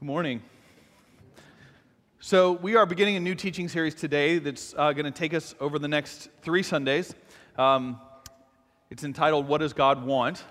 Good 0.00 0.06
morning. 0.06 0.40
So, 2.20 2.52
we 2.52 2.74
are 2.74 2.86
beginning 2.86 3.16
a 3.16 3.20
new 3.20 3.34
teaching 3.34 3.68
series 3.68 3.94
today 3.94 4.38
that's 4.38 4.74
uh, 4.78 4.94
going 4.94 5.04
to 5.04 5.10
take 5.10 5.34
us 5.34 5.54
over 5.60 5.78
the 5.78 5.88
next 5.88 6.30
three 6.40 6.62
Sundays. 6.62 7.14
Um, 7.58 8.00
it's 8.88 9.04
entitled, 9.04 9.46
What 9.46 9.58
Does 9.58 9.74
God 9.74 10.02
Want? 10.06 10.42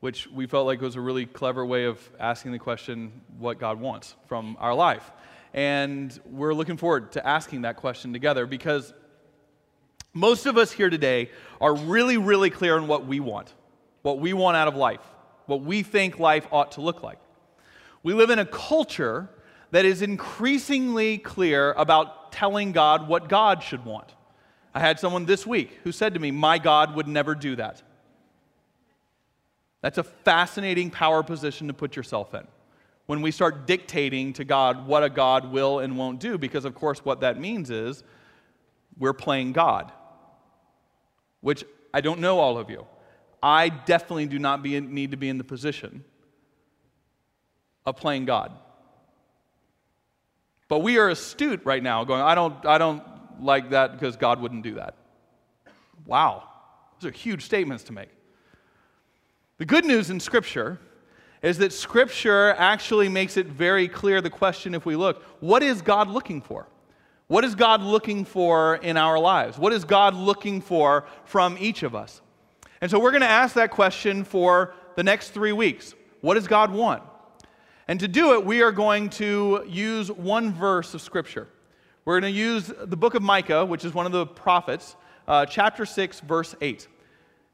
Which 0.00 0.26
we 0.26 0.46
felt 0.46 0.66
like 0.66 0.80
was 0.80 0.96
a 0.96 1.00
really 1.00 1.24
clever 1.24 1.64
way 1.64 1.84
of 1.84 2.00
asking 2.18 2.50
the 2.50 2.58
question, 2.58 3.12
What 3.38 3.60
God 3.60 3.78
wants 3.78 4.16
from 4.26 4.56
our 4.58 4.74
life. 4.74 5.12
And 5.54 6.18
we're 6.24 6.52
looking 6.52 6.78
forward 6.78 7.12
to 7.12 7.24
asking 7.24 7.62
that 7.62 7.76
question 7.76 8.12
together 8.12 8.44
because 8.44 8.92
most 10.14 10.46
of 10.46 10.58
us 10.58 10.72
here 10.72 10.90
today 10.90 11.30
are 11.60 11.76
really, 11.76 12.16
really 12.16 12.50
clear 12.50 12.76
on 12.76 12.88
what 12.88 13.06
we 13.06 13.20
want, 13.20 13.54
what 14.02 14.18
we 14.18 14.32
want 14.32 14.56
out 14.56 14.66
of 14.66 14.74
life, 14.74 15.06
what 15.46 15.62
we 15.62 15.84
think 15.84 16.18
life 16.18 16.48
ought 16.50 16.72
to 16.72 16.80
look 16.80 17.04
like. 17.04 17.20
We 18.02 18.14
live 18.14 18.30
in 18.30 18.38
a 18.38 18.46
culture 18.46 19.28
that 19.70 19.84
is 19.84 20.02
increasingly 20.02 21.18
clear 21.18 21.72
about 21.72 22.32
telling 22.32 22.72
God 22.72 23.08
what 23.08 23.28
God 23.28 23.62
should 23.62 23.84
want. 23.84 24.14
I 24.74 24.80
had 24.80 24.98
someone 24.98 25.26
this 25.26 25.46
week 25.46 25.78
who 25.84 25.92
said 25.92 26.14
to 26.14 26.20
me, 26.20 26.30
My 26.30 26.58
God 26.58 26.94
would 26.96 27.06
never 27.06 27.34
do 27.34 27.56
that. 27.56 27.82
That's 29.82 29.98
a 29.98 30.04
fascinating 30.04 30.90
power 30.90 31.22
position 31.22 31.66
to 31.66 31.74
put 31.74 31.96
yourself 31.96 32.34
in. 32.34 32.46
When 33.06 33.20
we 33.20 33.30
start 33.30 33.66
dictating 33.66 34.32
to 34.34 34.44
God 34.44 34.86
what 34.86 35.02
a 35.02 35.10
God 35.10 35.50
will 35.52 35.80
and 35.80 35.98
won't 35.98 36.20
do, 36.20 36.38
because 36.38 36.64
of 36.64 36.74
course, 36.74 37.04
what 37.04 37.20
that 37.20 37.38
means 37.38 37.68
is 37.70 38.04
we're 38.98 39.12
playing 39.12 39.52
God, 39.52 39.90
which 41.40 41.64
I 41.92 42.00
don't 42.00 42.20
know 42.20 42.38
all 42.38 42.58
of 42.58 42.70
you. 42.70 42.86
I 43.42 43.70
definitely 43.70 44.26
do 44.26 44.38
not 44.38 44.62
be, 44.62 44.78
need 44.80 45.10
to 45.10 45.16
be 45.16 45.28
in 45.28 45.36
the 45.36 45.44
position 45.44 46.04
of 47.84 47.96
playing 47.96 48.24
God. 48.24 48.52
But 50.68 50.80
we 50.80 50.98
are 50.98 51.08
astute 51.08 51.62
right 51.64 51.82
now, 51.82 52.04
going, 52.04 52.22
I 52.22 52.34
don't, 52.34 52.64
I 52.64 52.78
don't 52.78 53.02
like 53.40 53.70
that 53.70 53.92
because 53.92 54.16
God 54.16 54.40
wouldn't 54.40 54.62
do 54.62 54.74
that. 54.74 54.94
Wow. 56.06 56.48
Those 57.00 57.10
are 57.10 57.14
huge 57.14 57.44
statements 57.44 57.84
to 57.84 57.92
make. 57.92 58.08
The 59.58 59.66
good 59.66 59.84
news 59.84 60.10
in 60.10 60.18
Scripture 60.18 60.80
is 61.42 61.58
that 61.58 61.72
Scripture 61.72 62.50
actually 62.50 63.08
makes 63.08 63.36
it 63.36 63.46
very 63.46 63.88
clear 63.88 64.20
the 64.20 64.30
question 64.30 64.74
if 64.74 64.86
we 64.86 64.96
look 64.96 65.22
what 65.40 65.62
is 65.62 65.82
God 65.82 66.08
looking 66.08 66.40
for? 66.40 66.68
What 67.26 67.44
is 67.44 67.54
God 67.54 67.82
looking 67.82 68.24
for 68.24 68.76
in 68.76 68.96
our 68.96 69.18
lives? 69.18 69.58
What 69.58 69.72
is 69.72 69.84
God 69.84 70.14
looking 70.14 70.60
for 70.60 71.04
from 71.24 71.56
each 71.58 71.82
of 71.82 71.94
us? 71.94 72.20
And 72.80 72.90
so 72.90 72.98
we're 72.98 73.10
going 73.10 73.22
to 73.22 73.28
ask 73.28 73.54
that 73.54 73.70
question 73.70 74.24
for 74.24 74.74
the 74.96 75.02
next 75.02 75.30
three 75.30 75.52
weeks. 75.52 75.94
What 76.20 76.34
does 76.34 76.46
God 76.46 76.70
want? 76.72 77.02
And 77.88 77.98
to 78.00 78.08
do 78.08 78.34
it, 78.34 78.44
we 78.44 78.62
are 78.62 78.72
going 78.72 79.10
to 79.10 79.64
use 79.68 80.10
one 80.10 80.52
verse 80.52 80.94
of 80.94 81.02
Scripture. 81.02 81.48
We're 82.04 82.20
going 82.20 82.32
to 82.32 82.38
use 82.38 82.72
the 82.80 82.96
book 82.96 83.14
of 83.14 83.22
Micah, 83.22 83.64
which 83.64 83.84
is 83.84 83.92
one 83.92 84.06
of 84.06 84.12
the 84.12 84.26
prophets, 84.26 84.96
uh, 85.26 85.46
chapter 85.46 85.84
6, 85.84 86.20
verse 86.20 86.54
8. 86.60 86.88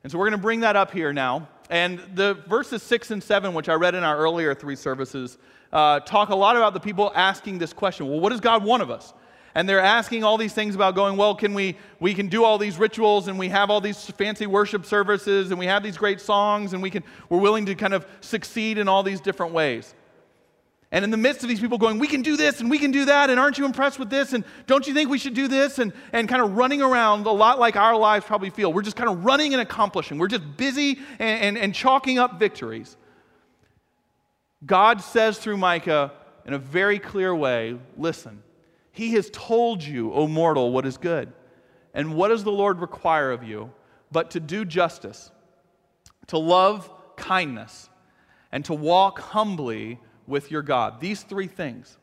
And 0.02 0.12
so 0.12 0.18
we're 0.18 0.26
going 0.26 0.38
to 0.38 0.42
bring 0.42 0.60
that 0.60 0.76
up 0.76 0.90
here 0.90 1.12
now. 1.12 1.48
And 1.70 2.00
the 2.14 2.34
verses 2.48 2.82
6 2.82 3.10
and 3.10 3.22
7, 3.22 3.52
which 3.52 3.68
I 3.68 3.74
read 3.74 3.94
in 3.94 4.04
our 4.04 4.16
earlier 4.16 4.54
three 4.54 4.76
services, 4.76 5.38
uh, 5.72 6.00
talk 6.00 6.30
a 6.30 6.34
lot 6.34 6.56
about 6.56 6.72
the 6.72 6.80
people 6.80 7.12
asking 7.14 7.58
this 7.58 7.72
question 7.72 8.08
well, 8.08 8.20
what 8.20 8.30
does 8.30 8.40
God 8.40 8.64
want 8.64 8.82
of 8.82 8.90
us? 8.90 9.12
and 9.54 9.68
they're 9.68 9.80
asking 9.80 10.22
all 10.22 10.36
these 10.36 10.52
things 10.52 10.74
about 10.74 10.94
going 10.94 11.16
well 11.16 11.34
can 11.34 11.52
we 11.52 11.76
we 11.98 12.14
can 12.14 12.28
do 12.28 12.44
all 12.44 12.58
these 12.58 12.78
rituals 12.78 13.28
and 13.28 13.38
we 13.38 13.48
have 13.48 13.70
all 13.70 13.80
these 13.80 14.04
fancy 14.12 14.46
worship 14.46 14.86
services 14.86 15.50
and 15.50 15.58
we 15.58 15.66
have 15.66 15.82
these 15.82 15.96
great 15.96 16.20
songs 16.20 16.74
and 16.74 16.82
we 16.82 16.90
can 16.90 17.02
we're 17.28 17.40
willing 17.40 17.66
to 17.66 17.74
kind 17.74 17.94
of 17.94 18.06
succeed 18.20 18.78
in 18.78 18.88
all 18.88 19.02
these 19.02 19.20
different 19.20 19.52
ways 19.52 19.94
and 20.90 21.04
in 21.04 21.10
the 21.10 21.18
midst 21.18 21.42
of 21.42 21.50
these 21.50 21.60
people 21.60 21.76
going, 21.76 21.98
we 21.98 22.08
can 22.08 22.22
do 22.22 22.36
this 22.36 22.60
and 22.60 22.70
we 22.70 22.78
can 22.78 22.90
do 22.90 23.04
that, 23.06 23.28
and 23.28 23.38
aren't 23.38 23.58
you 23.58 23.66
impressed 23.66 23.98
with 23.98 24.08
this? 24.08 24.32
And 24.32 24.42
don't 24.66 24.86
you 24.86 24.94
think 24.94 25.10
we 25.10 25.18
should 25.18 25.34
do 25.34 25.46
this? 25.46 25.78
And, 25.78 25.92
and 26.12 26.28
kind 26.28 26.40
of 26.40 26.56
running 26.56 26.80
around 26.80 27.26
a 27.26 27.30
lot 27.30 27.58
like 27.58 27.76
our 27.76 27.94
lives 27.94 28.24
probably 28.24 28.48
feel. 28.48 28.72
We're 28.72 28.82
just 28.82 28.96
kind 28.96 29.10
of 29.10 29.24
running 29.24 29.52
and 29.52 29.60
accomplishing. 29.60 30.18
We're 30.18 30.28
just 30.28 30.56
busy 30.56 30.98
and, 31.18 31.42
and, 31.42 31.58
and 31.58 31.74
chalking 31.74 32.18
up 32.18 32.38
victories. 32.38 32.96
God 34.64 35.02
says 35.02 35.38
through 35.38 35.58
Micah 35.58 36.12
in 36.46 36.54
a 36.54 36.58
very 36.58 36.98
clear 36.98 37.34
way 37.34 37.78
listen, 37.96 38.42
He 38.90 39.12
has 39.12 39.28
told 39.30 39.82
you, 39.82 40.12
O 40.14 40.26
mortal, 40.26 40.72
what 40.72 40.86
is 40.86 40.96
good. 40.96 41.32
And 41.92 42.14
what 42.14 42.28
does 42.28 42.44
the 42.44 42.52
Lord 42.52 42.80
require 42.80 43.30
of 43.30 43.44
you? 43.44 43.72
But 44.10 44.30
to 44.30 44.40
do 44.40 44.64
justice, 44.64 45.30
to 46.28 46.38
love 46.38 46.90
kindness, 47.16 47.90
and 48.52 48.64
to 48.64 48.72
walk 48.72 49.18
humbly 49.18 49.98
with 50.28 50.50
your 50.50 50.62
God. 50.62 51.00
These 51.00 51.22
three 51.22 51.48
things. 51.48 51.96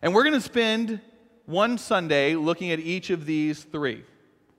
And 0.00 0.14
we're 0.14 0.22
going 0.22 0.34
to 0.34 0.40
spend 0.40 1.00
one 1.44 1.76
Sunday 1.76 2.36
looking 2.36 2.70
at 2.70 2.78
each 2.78 3.10
of 3.10 3.26
these 3.26 3.64
three. 3.64 4.04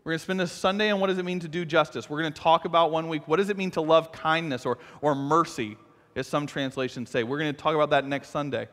We're 0.03 0.11
going 0.11 0.19
to 0.19 0.23
spend 0.23 0.41
a 0.41 0.47
Sunday 0.47 0.91
on 0.91 0.99
what 0.99 1.07
does 1.07 1.17
it 1.17 1.25
mean 1.25 1.39
to 1.39 1.47
do 1.47 1.65
justice. 1.65 2.09
We're 2.09 2.21
going 2.21 2.33
to 2.33 2.41
talk 2.41 2.65
about 2.65 2.91
one 2.91 3.07
week 3.07 3.27
what 3.27 3.37
does 3.37 3.49
it 3.49 3.57
mean 3.57 3.71
to 3.71 3.81
love 3.81 4.11
kindness 4.11 4.65
or, 4.65 4.77
or 5.01 5.15
mercy, 5.15 5.77
as 6.15 6.27
some 6.27 6.45
translations 6.45 7.09
say. 7.09 7.23
We're 7.23 7.39
going 7.39 7.53
to 7.53 7.59
talk 7.59 7.75
about 7.75 7.91
that 7.91 8.05
next 8.05 8.29
Sunday. 8.29 8.67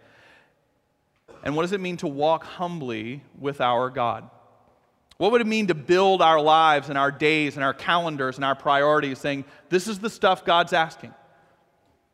And 1.44 1.54
what 1.54 1.62
does 1.62 1.72
it 1.72 1.80
mean 1.80 1.96
to 1.98 2.08
walk 2.08 2.44
humbly 2.44 3.22
with 3.38 3.60
our 3.60 3.90
God? 3.90 4.28
What 5.18 5.32
would 5.32 5.40
it 5.40 5.46
mean 5.46 5.68
to 5.68 5.74
build 5.74 6.20
our 6.20 6.40
lives 6.40 6.88
and 6.88 6.98
our 6.98 7.10
days 7.10 7.56
and 7.56 7.64
our 7.64 7.72
calendars 7.72 8.36
and 8.36 8.44
our 8.44 8.54
priorities, 8.54 9.18
saying, 9.18 9.44
This 9.68 9.86
is 9.86 9.98
the 9.98 10.10
stuff 10.10 10.44
God's 10.44 10.72
asking? 10.72 11.14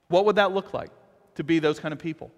What 0.08 0.24
would 0.26 0.36
that 0.36 0.52
look 0.52 0.74
like? 0.74 0.90
To 1.36 1.44
be 1.44 1.58
those 1.58 1.78
kind 1.78 1.92
of 1.92 1.98
people. 1.98 2.30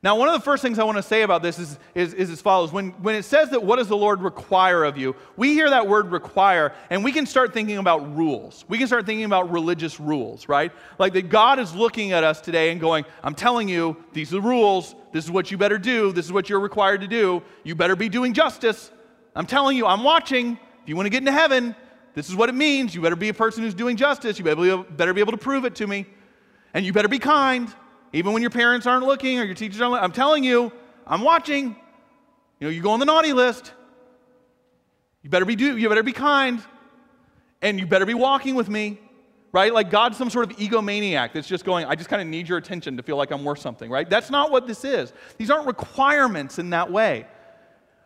Now, 0.00 0.14
one 0.14 0.28
of 0.28 0.34
the 0.34 0.40
first 0.40 0.62
things 0.62 0.78
I 0.78 0.84
want 0.84 0.96
to 0.96 1.02
say 1.02 1.22
about 1.22 1.42
this 1.42 1.58
is, 1.58 1.76
is, 1.92 2.14
is, 2.14 2.30
as 2.30 2.40
follows. 2.40 2.70
When, 2.72 2.90
when 3.02 3.16
it 3.16 3.24
says 3.24 3.50
that 3.50 3.64
what 3.64 3.76
does 3.76 3.88
the 3.88 3.96
Lord 3.96 4.22
require 4.22 4.84
of 4.84 4.96
you, 4.96 5.16
we 5.36 5.54
hear 5.54 5.68
that 5.70 5.88
word 5.88 6.12
require, 6.12 6.72
and 6.88 7.02
we 7.02 7.10
can 7.10 7.26
start 7.26 7.52
thinking 7.52 7.78
about 7.78 8.16
rules. 8.16 8.64
We 8.68 8.78
can 8.78 8.86
start 8.86 9.06
thinking 9.06 9.24
about 9.24 9.50
religious 9.50 9.98
rules, 9.98 10.48
right? 10.48 10.70
Like 11.00 11.14
that 11.14 11.30
God 11.30 11.58
is 11.58 11.74
looking 11.74 12.12
at 12.12 12.22
us 12.22 12.40
today 12.40 12.70
and 12.70 12.80
going, 12.80 13.06
I'm 13.24 13.34
telling 13.34 13.68
you, 13.68 13.96
these 14.12 14.32
are 14.32 14.36
the 14.36 14.42
rules. 14.42 14.94
This 15.10 15.24
is 15.24 15.32
what 15.32 15.50
you 15.50 15.58
better 15.58 15.78
do. 15.78 16.12
This 16.12 16.26
is 16.26 16.32
what 16.32 16.48
you're 16.48 16.60
required 16.60 17.00
to 17.00 17.08
do. 17.08 17.42
You 17.64 17.74
better 17.74 17.96
be 17.96 18.08
doing 18.08 18.34
justice. 18.34 18.92
I'm 19.34 19.46
telling 19.46 19.76
you, 19.76 19.84
I'm 19.84 20.04
watching. 20.04 20.60
If 20.80 20.88
you 20.88 20.94
want 20.94 21.06
to 21.06 21.10
get 21.10 21.18
into 21.18 21.32
heaven, 21.32 21.74
this 22.14 22.28
is 22.28 22.36
what 22.36 22.48
it 22.48 22.54
means. 22.54 22.94
You 22.94 23.00
better 23.00 23.16
be 23.16 23.30
a 23.30 23.34
person 23.34 23.64
who's 23.64 23.74
doing 23.74 23.96
justice. 23.96 24.38
You 24.38 24.44
better 24.44 24.76
be, 24.76 24.90
better 24.94 25.12
be 25.12 25.20
able 25.20 25.32
to 25.32 25.38
prove 25.38 25.64
it 25.64 25.74
to 25.76 25.88
me. 25.88 26.06
And 26.74 26.84
you 26.84 26.92
better 26.92 27.08
be 27.08 27.18
kind, 27.18 27.72
even 28.12 28.32
when 28.32 28.42
your 28.42 28.50
parents 28.50 28.86
aren't 28.86 29.06
looking 29.06 29.38
or 29.38 29.44
your 29.44 29.54
teachers 29.54 29.80
aren't 29.80 29.92
looking. 29.92 30.04
I'm 30.04 30.12
telling 30.12 30.44
you, 30.44 30.72
I'm 31.06 31.22
watching. 31.22 31.76
You 32.60 32.66
know, 32.66 32.68
you 32.68 32.82
go 32.82 32.90
on 32.90 33.00
the 33.00 33.06
naughty 33.06 33.32
list. 33.32 33.72
You 35.22 35.30
better 35.30 35.44
be 35.44 35.56
do, 35.56 35.76
you 35.76 35.88
better 35.88 36.02
be 36.02 36.12
kind. 36.12 36.62
And 37.62 37.80
you 37.80 37.86
better 37.86 38.06
be 38.06 38.14
walking 38.14 38.54
with 38.54 38.68
me. 38.68 38.98
Right? 39.50 39.72
Like 39.72 39.90
God's 39.90 40.18
some 40.18 40.28
sort 40.28 40.50
of 40.50 40.58
egomaniac 40.58 41.32
that's 41.32 41.48
just 41.48 41.64
going, 41.64 41.86
I 41.86 41.94
just 41.94 42.10
kind 42.10 42.20
of 42.20 42.28
need 42.28 42.48
your 42.48 42.58
attention 42.58 42.98
to 42.98 43.02
feel 43.02 43.16
like 43.16 43.30
I'm 43.30 43.44
worth 43.44 43.60
something, 43.60 43.90
right? 43.90 44.08
That's 44.08 44.30
not 44.30 44.50
what 44.50 44.66
this 44.66 44.84
is. 44.84 45.12
These 45.38 45.50
aren't 45.50 45.66
requirements 45.66 46.58
in 46.58 46.70
that 46.70 46.92
way. 46.92 47.26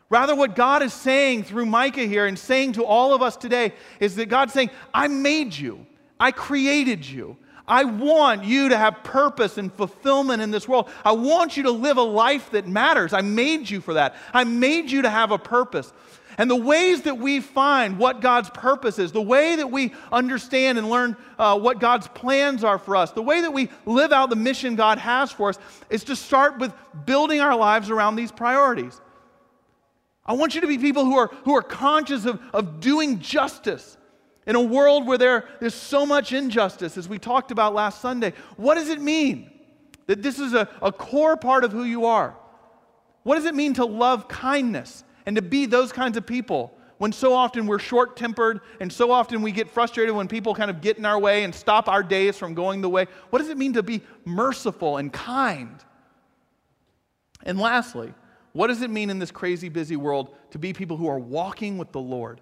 Rather, 0.08 0.36
what 0.36 0.54
God 0.54 0.82
is 0.82 0.92
saying 0.92 1.44
through 1.44 1.66
Micah 1.66 2.04
here 2.04 2.26
and 2.26 2.38
saying 2.38 2.74
to 2.74 2.84
all 2.84 3.12
of 3.12 3.22
us 3.22 3.36
today 3.36 3.72
is 3.98 4.14
that 4.16 4.26
God's 4.26 4.52
saying, 4.52 4.70
I 4.94 5.08
made 5.08 5.52
you, 5.56 5.86
I 6.20 6.30
created 6.30 7.04
you, 7.04 7.36
I 7.66 7.84
want 7.84 8.44
you 8.44 8.70
to 8.70 8.76
have 8.76 9.04
purpose 9.04 9.56
and 9.56 9.72
fulfillment 9.72 10.42
in 10.42 10.50
this 10.50 10.66
world. 10.66 10.88
I 11.04 11.12
want 11.12 11.56
you 11.56 11.64
to 11.64 11.70
live 11.70 11.96
a 11.96 12.02
life 12.02 12.50
that 12.50 12.66
matters. 12.66 13.12
I 13.12 13.20
made 13.20 13.70
you 13.70 13.80
for 13.80 13.94
that. 13.94 14.16
I 14.34 14.44
made 14.44 14.90
you 14.90 15.02
to 15.02 15.10
have 15.10 15.30
a 15.30 15.38
purpose. 15.38 15.92
And 16.38 16.50
the 16.50 16.56
ways 16.56 17.02
that 17.02 17.18
we 17.18 17.40
find 17.40 17.98
what 17.98 18.20
God's 18.20 18.50
purpose 18.50 18.98
is, 18.98 19.12
the 19.12 19.20
way 19.20 19.56
that 19.56 19.70
we 19.70 19.92
understand 20.10 20.78
and 20.78 20.88
learn 20.88 21.16
uh, 21.38 21.58
what 21.58 21.78
God's 21.78 22.08
plans 22.08 22.64
are 22.64 22.78
for 22.78 22.96
us, 22.96 23.12
the 23.12 23.22
way 23.22 23.42
that 23.42 23.52
we 23.52 23.68
live 23.84 24.12
out 24.12 24.30
the 24.30 24.36
mission 24.36 24.74
God 24.74 24.98
has 24.98 25.30
for 25.30 25.50
us, 25.50 25.58
is 25.90 26.04
to 26.04 26.16
start 26.16 26.58
with 26.58 26.72
building 27.04 27.40
our 27.40 27.54
lives 27.54 27.90
around 27.90 28.16
these 28.16 28.32
priorities. 28.32 28.98
I 30.24 30.32
want 30.32 30.54
you 30.54 30.62
to 30.62 30.66
be 30.66 30.78
people 30.78 31.04
who 31.04 31.16
are, 31.18 31.28
who 31.44 31.54
are 31.54 31.62
conscious 31.62 32.24
of, 32.24 32.40
of 32.52 32.80
doing 32.80 33.18
justice 33.18 33.96
in 34.46 34.56
a 34.56 34.60
world 34.60 35.06
where 35.06 35.18
there 35.18 35.44
is 35.60 35.74
so 35.74 36.04
much 36.04 36.32
injustice, 36.32 36.96
as 36.96 37.08
we 37.08 37.18
talked 37.18 37.50
about 37.50 37.74
last 37.74 38.00
Sunday, 38.00 38.32
what 38.56 38.74
does 38.74 38.88
it 38.88 39.00
mean 39.00 39.50
that 40.06 40.22
this 40.22 40.38
is 40.38 40.52
a, 40.52 40.68
a 40.80 40.90
core 40.90 41.36
part 41.36 41.64
of 41.64 41.72
who 41.72 41.84
you 41.84 42.06
are? 42.06 42.36
What 43.22 43.36
does 43.36 43.44
it 43.44 43.54
mean 43.54 43.74
to 43.74 43.84
love 43.84 44.26
kindness 44.26 45.04
and 45.26 45.36
to 45.36 45.42
be 45.42 45.66
those 45.66 45.92
kinds 45.92 46.16
of 46.16 46.26
people 46.26 46.76
when 46.98 47.12
so 47.12 47.34
often 47.34 47.66
we're 47.66 47.78
short 47.78 48.16
tempered 48.16 48.60
and 48.80 48.92
so 48.92 49.12
often 49.12 49.42
we 49.42 49.52
get 49.52 49.70
frustrated 49.70 50.14
when 50.14 50.26
people 50.26 50.54
kind 50.54 50.70
of 50.70 50.80
get 50.80 50.98
in 50.98 51.06
our 51.06 51.18
way 51.18 51.44
and 51.44 51.54
stop 51.54 51.88
our 51.88 52.02
days 52.02 52.36
from 52.36 52.54
going 52.54 52.80
the 52.80 52.88
way? 52.88 53.06
What 53.30 53.38
does 53.38 53.48
it 53.48 53.56
mean 53.56 53.74
to 53.74 53.82
be 53.82 54.02
merciful 54.24 54.96
and 54.96 55.12
kind? 55.12 55.84
And 57.44 57.58
lastly, 57.58 58.12
what 58.52 58.66
does 58.66 58.82
it 58.82 58.90
mean 58.90 59.08
in 59.08 59.18
this 59.18 59.30
crazy 59.30 59.68
busy 59.68 59.96
world 59.96 60.34
to 60.50 60.58
be 60.58 60.72
people 60.72 60.96
who 60.96 61.08
are 61.08 61.18
walking 61.18 61.78
with 61.78 61.92
the 61.92 62.00
Lord? 62.00 62.40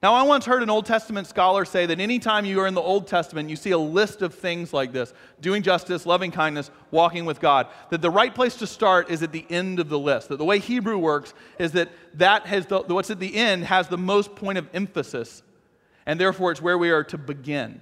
Now, 0.00 0.14
I 0.14 0.22
once 0.22 0.46
heard 0.46 0.62
an 0.62 0.70
Old 0.70 0.86
Testament 0.86 1.26
scholar 1.26 1.64
say 1.64 1.84
that 1.86 1.98
anytime 1.98 2.44
you 2.44 2.60
are 2.60 2.68
in 2.68 2.74
the 2.74 2.80
Old 2.80 3.08
Testament, 3.08 3.50
you 3.50 3.56
see 3.56 3.72
a 3.72 3.78
list 3.78 4.22
of 4.22 4.32
things 4.32 4.72
like 4.72 4.92
this 4.92 5.12
doing 5.40 5.60
justice, 5.60 6.06
loving 6.06 6.30
kindness, 6.30 6.70
walking 6.92 7.24
with 7.24 7.40
God, 7.40 7.66
that 7.90 8.00
the 8.00 8.10
right 8.10 8.32
place 8.32 8.54
to 8.56 8.66
start 8.66 9.10
is 9.10 9.24
at 9.24 9.32
the 9.32 9.44
end 9.50 9.80
of 9.80 9.88
the 9.88 9.98
list. 9.98 10.28
That 10.28 10.36
the 10.36 10.44
way 10.44 10.60
Hebrew 10.60 10.98
works 10.98 11.34
is 11.58 11.72
that, 11.72 11.88
that 12.14 12.46
has 12.46 12.66
the, 12.66 12.82
what's 12.82 13.10
at 13.10 13.18
the 13.18 13.34
end 13.34 13.64
has 13.64 13.88
the 13.88 13.98
most 13.98 14.36
point 14.36 14.56
of 14.56 14.68
emphasis, 14.72 15.42
and 16.06 16.20
therefore 16.20 16.52
it's 16.52 16.62
where 16.62 16.78
we 16.78 16.90
are 16.90 17.02
to 17.04 17.18
begin. 17.18 17.80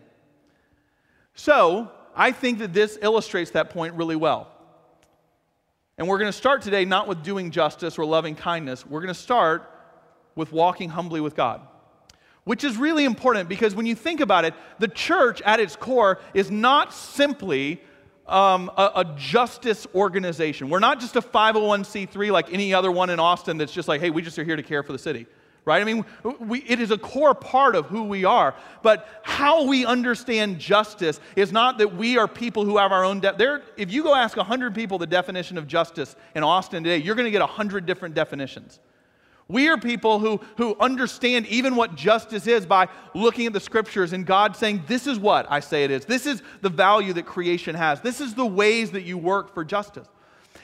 So, 1.34 1.92
I 2.14 2.32
think 2.32 2.60
that 2.60 2.72
this 2.72 2.98
illustrates 3.02 3.50
that 3.50 3.68
point 3.68 3.92
really 3.92 4.16
well. 4.16 4.50
And 5.98 6.08
we're 6.08 6.18
going 6.18 6.32
to 6.32 6.38
start 6.38 6.62
today 6.62 6.86
not 6.86 7.08
with 7.08 7.22
doing 7.22 7.50
justice 7.50 7.98
or 7.98 8.06
loving 8.06 8.36
kindness, 8.36 8.86
we're 8.86 9.02
going 9.02 9.12
to 9.12 9.20
start 9.20 9.70
with 10.34 10.50
walking 10.50 10.88
humbly 10.88 11.20
with 11.20 11.36
God 11.36 11.60
which 12.46 12.62
is 12.62 12.76
really 12.76 13.04
important 13.04 13.48
because 13.48 13.74
when 13.74 13.86
you 13.86 13.96
think 13.96 14.20
about 14.20 14.44
it, 14.44 14.54
the 14.78 14.86
church 14.86 15.42
at 15.42 15.58
its 15.58 15.74
core 15.74 16.20
is 16.32 16.48
not 16.48 16.94
simply 16.94 17.82
um, 18.28 18.70
a, 18.76 18.92
a, 18.96 19.14
justice 19.16 19.84
organization. 19.96 20.70
We're 20.70 20.78
not 20.78 21.00
just 21.00 21.16
a 21.16 21.20
501c3 21.20 22.30
like 22.30 22.52
any 22.52 22.72
other 22.72 22.92
one 22.92 23.10
in 23.10 23.18
Austin 23.18 23.58
that's 23.58 23.72
just 23.72 23.88
like, 23.88 24.00
hey, 24.00 24.10
we 24.10 24.22
just 24.22 24.38
are 24.38 24.44
here 24.44 24.54
to 24.54 24.62
care 24.62 24.84
for 24.84 24.92
the 24.92 24.98
city. 24.98 25.26
Right? 25.64 25.80
I 25.80 25.84
mean, 25.84 26.04
we, 26.38 26.62
it 26.62 26.78
is 26.78 26.92
a 26.92 26.98
core 26.98 27.34
part 27.34 27.74
of 27.74 27.86
who 27.86 28.04
we 28.04 28.24
are. 28.24 28.54
But 28.82 29.08
how 29.24 29.64
we 29.64 29.84
understand 29.84 30.60
justice 30.60 31.18
is 31.34 31.50
not 31.50 31.78
that 31.78 31.96
we 31.96 32.16
are 32.16 32.28
people 32.28 32.64
who 32.64 32.78
have 32.78 32.92
our 32.92 33.04
own. 33.04 33.18
De- 33.18 33.34
there, 33.36 33.62
if 33.76 33.90
you 33.90 34.04
go 34.04 34.14
ask 34.14 34.36
100 34.36 34.72
people 34.72 34.98
the 34.98 35.06
definition 35.08 35.58
of 35.58 35.66
justice 35.66 36.14
in 36.36 36.44
Austin 36.44 36.84
today, 36.84 36.98
you're 36.98 37.16
going 37.16 37.24
to 37.24 37.32
get 37.32 37.40
100 37.40 37.86
different 37.86 38.14
definitions. 38.14 38.78
We 39.48 39.68
are 39.68 39.78
people 39.78 40.18
who, 40.18 40.40
who 40.56 40.76
understand 40.80 41.46
even 41.46 41.76
what 41.76 41.94
justice 41.94 42.48
is 42.48 42.66
by 42.66 42.88
looking 43.14 43.46
at 43.46 43.52
the 43.52 43.60
scriptures 43.60 44.12
and 44.12 44.26
God 44.26 44.56
saying, 44.56 44.82
This 44.88 45.06
is 45.06 45.20
what 45.20 45.46
I 45.48 45.60
say 45.60 45.84
it 45.84 45.92
is. 45.92 46.04
This 46.04 46.26
is 46.26 46.42
the 46.62 46.68
value 46.68 47.12
that 47.12 47.26
creation 47.26 47.76
has. 47.76 48.00
This 48.00 48.20
is 48.20 48.34
the 48.34 48.46
ways 48.46 48.90
that 48.90 49.02
you 49.02 49.16
work 49.16 49.54
for 49.54 49.64
justice. 49.64 50.08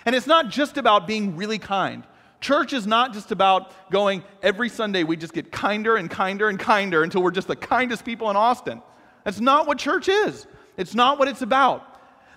And 0.05 0.17
it's 0.17 0.27
not 0.27 0.49
just 0.49 0.79
about 0.79 1.07
being 1.07 1.37
really 1.37 1.59
kind. 1.59 2.05
Church 2.41 2.73
is 2.73 2.85
not 2.85 3.13
just 3.13 3.31
about 3.31 3.71
going 3.93 4.25
every 4.43 4.69
Sunday, 4.69 5.05
we 5.05 5.17
just 5.17 5.33
get 5.33 5.53
kinder 5.53 5.95
and 5.95 6.11
kinder 6.11 6.49
and 6.49 6.59
kinder 6.59 7.05
until 7.05 7.23
we're 7.23 7.31
just 7.31 7.47
the 7.47 7.55
kindest 7.55 8.05
people 8.05 8.31
in 8.31 8.37
Austin. 8.37 8.83
That's 9.23 9.39
not 9.39 9.69
what 9.69 9.79
church 9.79 10.09
is. 10.09 10.49
It's 10.77 10.93
not 10.93 11.21
what 11.21 11.29
it's 11.29 11.43
about. 11.43 11.87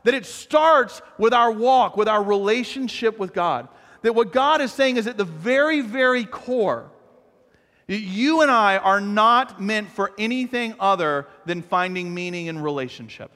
That 0.04 0.14
it 0.14 0.28
starts 0.28 1.02
with 1.18 1.34
our 1.34 1.52
walk, 1.52 1.98
with 1.98 2.08
our 2.08 2.22
relationship 2.22 3.18
with 3.18 3.34
God 3.34 3.68
that 4.06 4.14
what 4.14 4.32
God 4.32 4.62
is 4.62 4.72
saying 4.72 4.98
is 4.98 5.08
at 5.08 5.18
the 5.18 5.24
very, 5.24 5.82
very 5.82 6.26
core, 6.26 6.92
you 7.88 8.42
and 8.42 8.52
I 8.52 8.78
are 8.78 9.02
not 9.02 9.60
meant 9.60 9.90
for 9.90 10.12
anything 10.20 10.76
other 10.80 11.26
than 11.48 11.64
finding 11.64 12.14
meaning 12.14 12.46
in 12.46 12.62
relationship. 12.62 13.32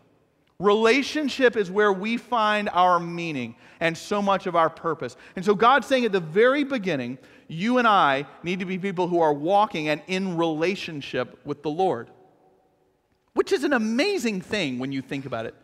Relationship 0.60 1.58
is 1.58 1.72
where 1.72 1.92
we 1.92 2.18
find 2.18 2.70
our 2.70 3.00
meaning 3.00 3.56
and 3.80 3.98
so 3.98 4.22
much 4.22 4.46
of 4.46 4.56
our 4.56 4.70
purpose. 4.70 5.18
And 5.36 5.44
so 5.44 5.56
God's 5.56 5.88
saying 5.88 6.06
at 6.06 6.12
the 6.12 6.20
very 6.20 6.64
beginning, 6.64 7.18
you 7.48 7.80
and 7.80 7.88
I 7.88 8.28
need 8.44 8.60
to 8.60 8.66
be 8.66 8.78
people 8.78 9.08
who 9.08 9.22
are 9.22 9.34
walking 9.34 9.90
and 9.90 10.04
in 10.06 10.38
relationship 10.38 11.40
with 11.48 11.64
the 11.64 11.72
Lord, 11.72 12.12
which 13.34 13.52
is 13.52 13.64
an 13.64 13.74
amazing 13.74 14.42
thing 14.42 14.78
when 14.78 14.92
you 14.92 15.02
think 15.02 15.26
about 15.26 15.48
it. 15.48 15.56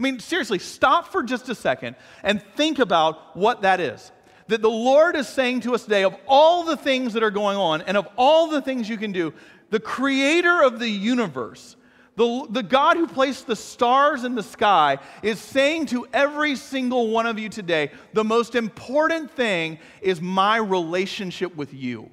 I 0.00 0.02
mean, 0.02 0.20
seriously, 0.20 0.58
stop 0.58 1.12
for 1.12 1.22
just 1.22 1.50
a 1.50 1.54
second 1.54 1.96
and 2.22 2.42
think 2.56 2.78
about 2.78 3.36
what 3.36 3.60
that 3.60 3.78
is 3.78 4.10
that 4.48 4.62
the 4.62 4.70
Lord 4.70 5.16
is 5.16 5.28
saying 5.28 5.60
to 5.60 5.74
us 5.74 5.84
today 5.84 6.04
of 6.04 6.14
all 6.26 6.64
the 6.64 6.76
things 6.76 7.14
that 7.14 7.22
are 7.22 7.30
going 7.30 7.56
on 7.56 7.82
and 7.82 7.96
of 7.96 8.06
all 8.16 8.48
the 8.48 8.60
things 8.60 8.88
you 8.88 8.96
can 8.96 9.12
do, 9.12 9.32
the 9.70 9.80
creator 9.80 10.62
of 10.62 10.78
the 10.78 10.88
universe, 10.88 11.76
the, 12.16 12.46
the 12.50 12.62
God 12.62 12.96
who 12.96 13.06
placed 13.06 13.46
the 13.46 13.56
stars 13.56 14.24
in 14.24 14.34
the 14.34 14.42
sky, 14.42 14.98
is 15.22 15.40
saying 15.40 15.86
to 15.86 16.06
every 16.12 16.56
single 16.56 17.08
one 17.08 17.26
of 17.26 17.38
you 17.38 17.48
today 17.48 17.90
the 18.12 18.24
most 18.24 18.54
important 18.54 19.30
thing 19.30 19.78
is 20.00 20.20
my 20.20 20.56
relationship 20.56 21.56
with 21.56 21.72
you. 21.74 22.10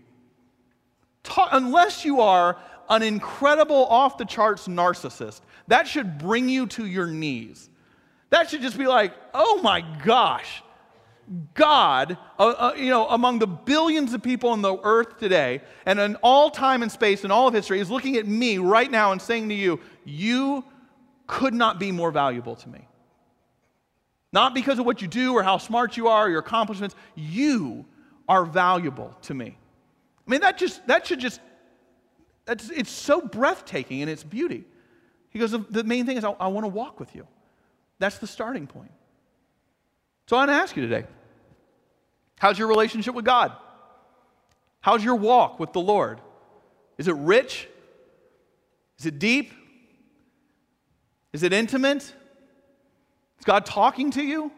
Ta- 1.23 1.49
unless 1.51 2.03
you 2.03 2.21
are 2.21 2.57
an 2.89 3.03
incredible, 3.03 3.85
off 3.85 4.17
the 4.17 4.25
charts 4.25 4.67
narcissist, 4.67 5.41
that 5.67 5.87
should 5.87 6.17
bring 6.17 6.49
you 6.49 6.65
to 6.67 6.85
your 6.85 7.07
knees. 7.07 7.69
That 8.31 8.49
should 8.49 8.61
just 8.61 8.77
be 8.77 8.87
like, 8.87 9.13
oh 9.33 9.61
my 9.61 9.81
gosh, 10.03 10.63
God, 11.53 12.17
uh, 12.37 12.43
uh, 12.43 12.73
you 12.75 12.89
know, 12.89 13.07
among 13.07 13.39
the 13.39 13.47
billions 13.47 14.13
of 14.13 14.21
people 14.21 14.49
on 14.49 14.61
the 14.61 14.77
earth 14.83 15.17
today, 15.17 15.61
and 15.85 15.99
in 15.99 16.15
all 16.17 16.49
time 16.49 16.83
and 16.83 16.91
space 16.91 17.23
and 17.23 17.31
all 17.31 17.47
of 17.47 17.53
history, 17.53 17.79
is 17.79 17.89
looking 17.89 18.17
at 18.17 18.27
me 18.27 18.57
right 18.57 18.91
now 18.91 19.13
and 19.13 19.21
saying 19.21 19.47
to 19.49 19.55
you, 19.55 19.79
You 20.03 20.65
could 21.27 21.53
not 21.53 21.79
be 21.79 21.91
more 21.91 22.11
valuable 22.11 22.55
to 22.57 22.69
me. 22.69 22.85
Not 24.33 24.53
because 24.53 24.79
of 24.79 24.85
what 24.85 25.01
you 25.01 25.07
do 25.07 25.33
or 25.33 25.43
how 25.43 25.57
smart 25.57 25.95
you 25.95 26.07
are 26.07 26.25
or 26.25 26.29
your 26.29 26.39
accomplishments, 26.39 26.95
you 27.15 27.85
are 28.27 28.45
valuable 28.45 29.15
to 29.23 29.33
me. 29.33 29.57
I 30.27 30.31
mean, 30.31 30.41
that 30.41 30.57
just 30.57 30.85
that 30.87 31.07
should 31.07 31.19
just 31.19 31.39
that's 32.45 32.69
it's 32.69 32.91
so 32.91 33.21
breathtaking 33.21 33.99
in 33.99 34.09
its 34.09 34.23
beauty. 34.23 34.65
He 35.29 35.39
goes, 35.39 35.51
the 35.51 35.83
main 35.85 36.05
thing 36.05 36.17
is 36.17 36.25
I, 36.25 36.31
I 36.31 36.47
want 36.47 36.65
to 36.65 36.69
walk 36.69 36.99
with 36.99 37.15
you. 37.15 37.25
That's 37.99 38.17
the 38.17 38.27
starting 38.27 38.67
point. 38.67 38.91
So 40.27 40.35
I 40.35 40.41
want 40.41 40.49
to 40.49 40.55
ask 40.55 40.75
you 40.75 40.81
today 40.81 41.05
how's 42.41 42.57
your 42.57 42.67
relationship 42.67 43.13
with 43.13 43.23
God? 43.23 43.51
How's 44.79 45.03
your 45.03 45.13
walk 45.13 45.59
with 45.59 45.73
the 45.73 45.79
Lord? 45.79 46.19
Is 46.97 47.07
it 47.07 47.15
rich? 47.15 47.67
Is 48.97 49.05
it 49.05 49.19
deep? 49.19 49.53
Is 51.33 51.43
it 51.43 51.53
intimate? 51.53 52.01
Is 52.01 53.45
God 53.45 53.63
talking 53.63 54.09
to 54.11 54.23
you? 54.23 54.51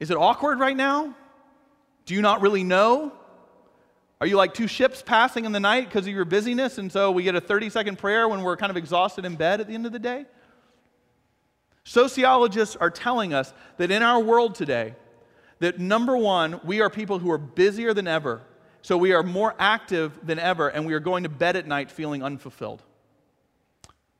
Is 0.00 0.10
it 0.10 0.16
awkward 0.16 0.58
right 0.58 0.76
now? 0.76 1.14
Do 2.06 2.14
you 2.14 2.22
not 2.22 2.40
really 2.40 2.64
know? 2.64 3.12
Are 4.20 4.26
you 4.26 4.36
like 4.36 4.54
two 4.54 4.66
ships 4.66 5.00
passing 5.00 5.44
in 5.44 5.52
the 5.52 5.60
night 5.60 5.84
because 5.84 6.08
of 6.08 6.12
your 6.12 6.24
busyness, 6.24 6.78
and 6.78 6.90
so 6.90 7.12
we 7.12 7.22
get 7.22 7.36
a 7.36 7.40
30 7.40 7.70
second 7.70 8.00
prayer 8.00 8.28
when 8.28 8.42
we're 8.42 8.56
kind 8.56 8.70
of 8.70 8.76
exhausted 8.76 9.24
in 9.24 9.36
bed 9.36 9.60
at 9.60 9.68
the 9.68 9.74
end 9.74 9.86
of 9.86 9.92
the 9.92 10.00
day? 10.00 10.26
Sociologists 11.84 12.74
are 12.74 12.90
telling 12.90 13.32
us 13.32 13.54
that 13.76 13.92
in 13.92 14.02
our 14.02 14.20
world 14.20 14.56
today, 14.56 14.96
that 15.60 15.78
number 15.78 16.16
one, 16.16 16.60
we 16.64 16.80
are 16.80 16.90
people 16.90 17.18
who 17.18 17.30
are 17.30 17.38
busier 17.38 17.92
than 17.94 18.06
ever. 18.06 18.42
So 18.82 18.96
we 18.96 19.12
are 19.12 19.22
more 19.22 19.54
active 19.58 20.18
than 20.22 20.38
ever, 20.38 20.68
and 20.68 20.86
we 20.86 20.94
are 20.94 21.00
going 21.00 21.24
to 21.24 21.28
bed 21.28 21.56
at 21.56 21.66
night 21.66 21.90
feeling 21.90 22.22
unfulfilled. 22.22 22.82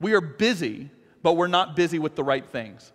We 0.00 0.14
are 0.14 0.20
busy, 0.20 0.90
but 1.23 1.35
we're 1.35 1.46
not 1.46 1.76
busy 1.76 1.99
with 1.99 2.17
the 2.17 2.25
right 2.25 2.46
things. 2.46 2.93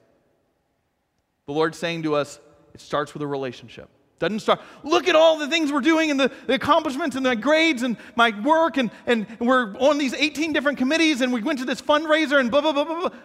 The 1.46 1.54
Lord's 1.54 1.78
saying 1.78 2.04
to 2.04 2.16
us, 2.16 2.40
it 2.74 2.82
starts 2.82 3.14
with 3.14 3.22
a 3.24 3.28
relationship. 3.28 3.90
Doesn't 4.20 4.40
start, 4.40 4.62
look 4.84 5.08
at 5.08 5.16
all 5.16 5.38
the 5.38 5.48
things 5.48 5.72
we're 5.72 5.82
doing 5.82 6.12
and 6.12 6.20
the, 6.20 6.32
the 6.48 6.54
accomplishments 6.54 7.16
and 7.16 7.26
the 7.26 7.36
grades 7.36 7.84
and 7.84 7.98
my 8.16 8.40
work, 8.42 8.78
and, 8.78 8.90
and 9.06 9.28
we're 9.40 9.76
on 9.78 9.98
these 9.98 10.14
18 10.14 10.54
different 10.54 10.78
committees, 10.78 11.22
and 11.22 11.34
we 11.34 11.42
went 11.42 11.60
to 11.60 11.66
this 11.66 11.82
fundraiser 11.82 12.40
and 12.40 12.50
blah, 12.50 12.62
blah, 12.62 12.72
blah, 12.72 12.86
blah, 12.86 13.00
blah. 13.02 13.20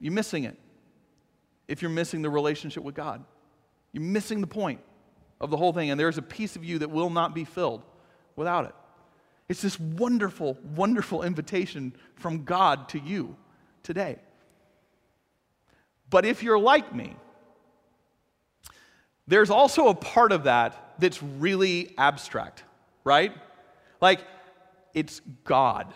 You're 0.00 0.12
missing 0.12 0.44
it 0.44 0.56
if 1.68 1.82
you're 1.82 1.90
missing 1.90 2.22
the 2.22 2.30
relationship 2.30 2.82
with 2.82 2.94
God. 2.94 3.24
You're 3.92 4.02
missing 4.02 4.40
the 4.40 4.46
point 4.46 4.80
of 5.40 5.50
the 5.50 5.56
whole 5.56 5.72
thing, 5.72 5.90
and 5.90 5.98
there's 5.98 6.18
a 6.18 6.22
piece 6.22 6.56
of 6.56 6.64
you 6.64 6.78
that 6.78 6.90
will 6.90 7.10
not 7.10 7.34
be 7.34 7.44
filled 7.44 7.82
without 8.36 8.66
it. 8.66 8.74
It's 9.48 9.62
this 9.62 9.78
wonderful, 9.80 10.56
wonderful 10.76 11.22
invitation 11.22 11.94
from 12.14 12.44
God 12.44 12.88
to 12.90 12.98
you 12.98 13.36
today. 13.82 14.16
But 16.08 16.24
if 16.24 16.42
you're 16.42 16.58
like 16.58 16.94
me, 16.94 17.16
there's 19.26 19.50
also 19.50 19.88
a 19.88 19.94
part 19.94 20.32
of 20.32 20.44
that 20.44 20.94
that's 20.98 21.22
really 21.22 21.94
abstract, 21.98 22.64
right? 23.04 23.32
Like, 24.00 24.20
it's 24.94 25.20
God. 25.44 25.92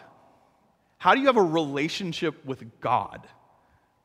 How 0.98 1.14
do 1.14 1.20
you 1.20 1.26
have 1.26 1.36
a 1.36 1.42
relationship 1.42 2.44
with 2.44 2.80
God? 2.80 3.26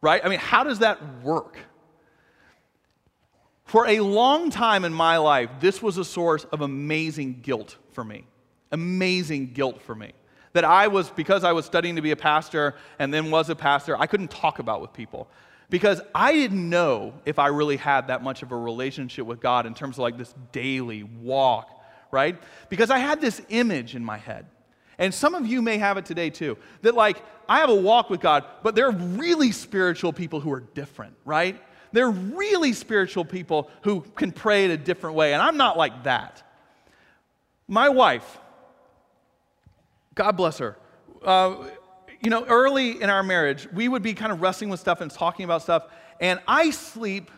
right? 0.02 0.24
I 0.24 0.30
mean, 0.30 0.40
how 0.40 0.64
does 0.64 0.80
that 0.80 1.24
work? 1.24 1.58
For 3.70 3.86
a 3.86 4.00
long 4.00 4.50
time 4.50 4.84
in 4.84 4.92
my 4.92 5.18
life, 5.18 5.52
this 5.60 5.80
was 5.80 6.00
a 6.00 6.04
source 6.04 6.44
of 6.46 6.62
amazing 6.62 7.42
guilt 7.44 7.78
for 7.92 8.04
me. 8.04 8.26
Amazing 8.72 9.54
guilt 9.54 9.80
for 9.84 9.94
me. 9.94 10.14
That 10.54 10.66
I 10.66 10.88
was, 10.88 11.12
because 11.12 11.44
I 11.44 11.52
was 11.52 11.66
studying 11.66 11.96
to 11.96 12.02
be 12.02 12.10
a 12.10 12.16
pastor 12.16 12.74
and 12.98 13.14
then 13.14 13.30
was 13.30 13.48
a 13.52 13.56
pastor, 13.56 13.96
I 13.96 14.08
couldn't 14.08 14.32
talk 14.32 14.58
about 14.58 14.82
with 14.82 14.92
people. 14.92 15.30
Because 15.70 16.02
I 16.16 16.34
didn't 16.34 16.68
know 16.68 17.14
if 17.26 17.38
I 17.38 17.50
really 17.50 17.78
had 17.78 18.08
that 18.08 18.24
much 18.24 18.42
of 18.42 18.52
a 18.52 18.58
relationship 18.58 19.28
with 19.28 19.40
God 19.40 19.68
in 19.68 19.76
terms 19.76 19.98
of 19.98 20.00
like 20.00 20.18
this 20.18 20.34
daily 20.52 21.04
walk, 21.04 21.70
right? 22.10 22.42
Because 22.70 22.90
I 22.90 22.98
had 22.98 23.22
this 23.22 23.40
image 23.50 23.94
in 23.96 24.04
my 24.04 24.18
head 24.18 24.48
and 25.00 25.14
some 25.14 25.34
of 25.34 25.48
you 25.48 25.62
may 25.62 25.78
have 25.78 25.98
it 25.98 26.06
today 26.06 26.30
too, 26.30 26.58
that 26.82 26.94
like, 26.94 27.24
I 27.48 27.60
have 27.60 27.70
a 27.70 27.76
walk 27.76 28.10
with 28.10 28.20
God, 28.20 28.44
but 28.62 28.76
there 28.76 28.86
are 28.86 28.92
really 28.92 29.52
spiritual 29.52 30.14
people 30.14 30.42
who 30.42 30.52
are 30.52 30.60
different, 30.60 31.16
right? 31.24 31.60
They're 31.92 32.10
really 32.10 32.74
spiritual 32.74 33.26
people 33.26 33.70
who 33.82 34.02
can 34.02 34.32
pray 34.32 34.66
in 34.66 34.72
a 34.72 34.78
different 34.78 35.16
way, 35.16 35.34
and 35.34 35.42
I'm 35.42 35.58
not 35.58 35.78
like 35.78 36.04
that. 36.04 36.44
My 37.68 37.90
wife, 37.90 38.38
God 40.16 40.34
bless 40.34 40.58
her. 40.60 40.78
Uh, 41.24 41.68
you 42.22 42.30
know, 42.30 42.46
early 42.46 43.02
in 43.02 43.10
our 43.10 43.24
marriage, 43.24 43.68
we 43.72 43.88
would 43.88 44.04
be 44.04 44.14
kind 44.14 44.32
of 44.32 44.42
wrestling 44.42 44.70
with 44.70 44.80
stuff 44.80 45.02
and 45.02 45.10
talking 45.10 45.46
about 45.46 45.62
stuff, 45.62 45.88
and 46.20 46.40
I 46.48 46.72
sleep, 46.72 47.32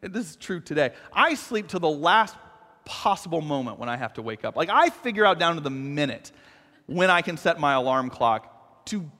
this 0.00 0.30
is 0.30 0.36
true 0.36 0.60
today, 0.60 0.92
I 1.12 1.34
sleep 1.34 1.68
to 1.68 1.78
the 1.78 1.88
last 1.88 2.36
possible 2.84 3.40
moment 3.40 3.78
when 3.78 3.88
I 3.88 3.96
have 3.96 4.14
to 4.14 4.22
wake 4.22 4.44
up. 4.44 4.56
Like, 4.56 4.68
I 4.68 4.90
figure 4.90 5.24
out 5.24 5.38
down 5.38 5.54
to 5.54 5.60
the 5.60 5.70
minute 5.70 6.32
when 6.86 7.10
I 7.10 7.22
can 7.22 7.36
set 7.36 7.58
my 7.58 7.72
alarm 7.74 8.10
clock 8.10 8.84
to 8.86 9.10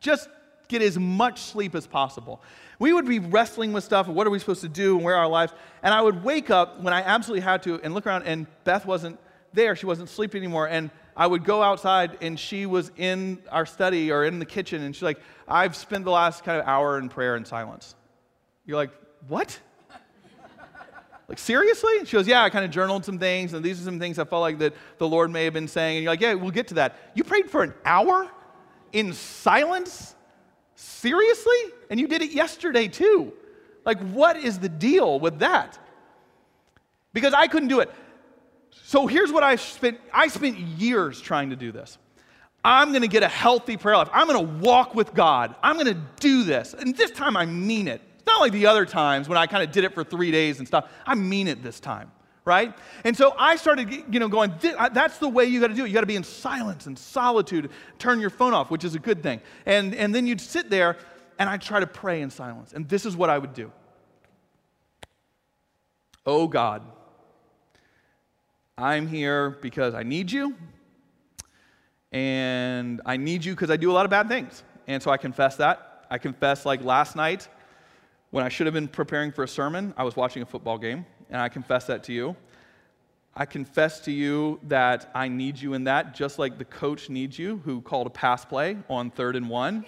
just 0.00 0.28
get 0.68 0.82
as 0.82 0.98
much 0.98 1.40
sleep 1.40 1.74
as 1.74 1.86
possible. 1.86 2.40
We 2.78 2.92
would 2.92 3.06
be 3.06 3.18
wrestling 3.18 3.72
with 3.72 3.84
stuff 3.84 4.06
and 4.06 4.14
what 4.14 4.26
are 4.26 4.30
we 4.30 4.38
supposed 4.38 4.60
to 4.60 4.68
do 4.68 4.96
and 4.96 5.04
where 5.04 5.16
are 5.16 5.24
our 5.24 5.28
lives. 5.28 5.52
And 5.82 5.92
I 5.92 6.00
would 6.00 6.22
wake 6.22 6.50
up 6.50 6.80
when 6.80 6.94
I 6.94 7.02
absolutely 7.02 7.40
had 7.40 7.62
to 7.64 7.80
and 7.82 7.94
look 7.94 8.06
around, 8.06 8.24
and 8.24 8.46
Beth 8.64 8.86
wasn't 8.86 9.18
there. 9.52 9.74
She 9.74 9.86
wasn't 9.86 10.08
sleeping 10.08 10.42
anymore. 10.42 10.68
And 10.68 10.90
I 11.16 11.26
would 11.26 11.42
go 11.42 11.62
outside, 11.62 12.18
and 12.20 12.38
she 12.38 12.66
was 12.66 12.92
in 12.96 13.42
our 13.50 13.66
study 13.66 14.12
or 14.12 14.24
in 14.24 14.38
the 14.38 14.46
kitchen, 14.46 14.82
and 14.82 14.94
she's 14.94 15.02
like, 15.02 15.18
I've 15.48 15.74
spent 15.74 16.04
the 16.04 16.12
last 16.12 16.44
kind 16.44 16.60
of 16.60 16.66
hour 16.66 16.98
in 16.98 17.08
prayer 17.08 17.34
and 17.34 17.44
silence. 17.44 17.96
You're 18.64 18.76
like, 18.76 18.90
what? 19.26 19.58
like, 21.26 21.40
seriously? 21.40 22.04
She 22.04 22.12
goes, 22.12 22.28
yeah, 22.28 22.44
I 22.44 22.50
kind 22.50 22.64
of 22.64 22.70
journaled 22.70 23.04
some 23.04 23.18
things, 23.18 23.52
and 23.52 23.64
these 23.64 23.80
are 23.80 23.84
some 23.84 23.98
things 23.98 24.20
I 24.20 24.24
felt 24.24 24.42
like 24.42 24.58
that 24.58 24.74
the 24.98 25.08
Lord 25.08 25.32
may 25.32 25.44
have 25.44 25.54
been 25.54 25.66
saying. 25.66 25.96
And 25.96 26.04
you're 26.04 26.12
like, 26.12 26.20
yeah, 26.20 26.34
we'll 26.34 26.52
get 26.52 26.68
to 26.68 26.74
that. 26.74 26.94
You 27.14 27.24
prayed 27.24 27.50
for 27.50 27.64
an 27.64 27.74
hour 27.84 28.30
in 28.92 29.12
silence? 29.12 30.14
Seriously? 31.00 31.62
And 31.90 32.00
you 32.00 32.08
did 32.08 32.22
it 32.22 32.32
yesterday 32.32 32.88
too. 32.88 33.32
Like, 33.84 34.00
what 34.10 34.36
is 34.36 34.58
the 34.58 34.68
deal 34.68 35.20
with 35.20 35.38
that? 35.38 35.78
Because 37.12 37.32
I 37.34 37.46
couldn't 37.46 37.68
do 37.68 37.78
it. 37.78 37.90
So 38.82 39.06
here's 39.06 39.30
what 39.30 39.44
I 39.44 39.54
spent 39.54 40.00
I 40.12 40.26
spent 40.26 40.58
years 40.58 41.20
trying 41.20 41.50
to 41.50 41.56
do 41.56 41.70
this. 41.70 41.98
I'm 42.64 42.90
going 42.90 43.02
to 43.02 43.08
get 43.08 43.22
a 43.22 43.28
healthy 43.28 43.76
prayer 43.76 43.96
life. 43.96 44.10
I'm 44.12 44.26
going 44.26 44.44
to 44.44 44.52
walk 44.64 44.96
with 44.96 45.14
God. 45.14 45.54
I'm 45.62 45.76
going 45.76 45.86
to 45.86 46.02
do 46.18 46.42
this. 46.42 46.74
And 46.74 46.96
this 46.96 47.12
time 47.12 47.36
I 47.36 47.46
mean 47.46 47.86
it. 47.86 48.02
It's 48.16 48.26
not 48.26 48.40
like 48.40 48.50
the 48.50 48.66
other 48.66 48.84
times 48.84 49.28
when 49.28 49.38
I 49.38 49.46
kind 49.46 49.62
of 49.62 49.70
did 49.70 49.84
it 49.84 49.94
for 49.94 50.02
3 50.02 50.32
days 50.32 50.58
and 50.58 50.66
stuff. 50.66 50.90
I 51.06 51.14
mean 51.14 51.46
it 51.46 51.62
this 51.62 51.78
time 51.78 52.10
right? 52.48 52.74
And 53.04 53.16
so 53.16 53.34
I 53.38 53.56
started, 53.56 53.92
you 54.10 54.18
know, 54.18 54.28
going, 54.28 54.52
that's 54.60 55.18
the 55.18 55.28
way 55.28 55.44
you 55.44 55.60
got 55.60 55.68
to 55.68 55.74
do 55.74 55.84
it. 55.84 55.88
You 55.88 55.94
got 55.94 56.00
to 56.00 56.06
be 56.06 56.16
in 56.16 56.24
silence 56.24 56.86
and 56.86 56.98
solitude, 56.98 57.70
turn 57.98 58.18
your 58.18 58.30
phone 58.30 58.54
off, 58.54 58.70
which 58.70 58.82
is 58.84 58.94
a 58.94 58.98
good 58.98 59.22
thing. 59.22 59.40
And, 59.66 59.94
and 59.94 60.14
then 60.14 60.26
you'd 60.26 60.40
sit 60.40 60.70
there 60.70 60.96
and 61.38 61.48
I'd 61.48 61.62
try 61.62 61.78
to 61.78 61.86
pray 61.86 62.22
in 62.22 62.30
silence. 62.30 62.72
And 62.72 62.88
this 62.88 63.06
is 63.06 63.16
what 63.16 63.30
I 63.30 63.38
would 63.38 63.54
do 63.54 63.70
Oh 66.26 66.48
God, 66.48 66.82
I'm 68.76 69.06
here 69.06 69.50
because 69.50 69.94
I 69.94 70.02
need 70.02 70.32
you. 70.32 70.56
And 72.10 73.02
I 73.04 73.18
need 73.18 73.44
you 73.44 73.52
because 73.52 73.70
I 73.70 73.76
do 73.76 73.90
a 73.90 73.92
lot 73.92 74.06
of 74.06 74.10
bad 74.10 74.28
things. 74.28 74.62
And 74.86 75.02
so 75.02 75.10
I 75.10 75.18
confess 75.18 75.56
that. 75.56 76.06
I 76.10 76.16
confess, 76.16 76.64
like 76.64 76.82
last 76.82 77.16
night, 77.16 77.48
when 78.30 78.44
I 78.44 78.48
should 78.48 78.66
have 78.66 78.74
been 78.74 78.88
preparing 78.88 79.30
for 79.30 79.44
a 79.44 79.48
sermon, 79.48 79.92
I 79.96 80.04
was 80.04 80.16
watching 80.16 80.42
a 80.42 80.46
football 80.46 80.78
game 80.78 81.04
and 81.30 81.40
I 81.40 81.48
confess 81.48 81.86
that 81.86 82.04
to 82.04 82.12
you. 82.12 82.36
I 83.34 83.46
confess 83.46 84.00
to 84.00 84.10
you 84.10 84.58
that 84.64 85.10
I 85.14 85.28
need 85.28 85.58
you 85.60 85.74
in 85.74 85.84
that, 85.84 86.14
just 86.14 86.38
like 86.38 86.58
the 86.58 86.64
coach 86.64 87.08
needs 87.08 87.38
you, 87.38 87.58
who 87.64 87.80
called 87.80 88.08
a 88.08 88.10
pass 88.10 88.44
play 88.44 88.76
on 88.90 89.10
third 89.10 89.36
and 89.36 89.48
one 89.48 89.84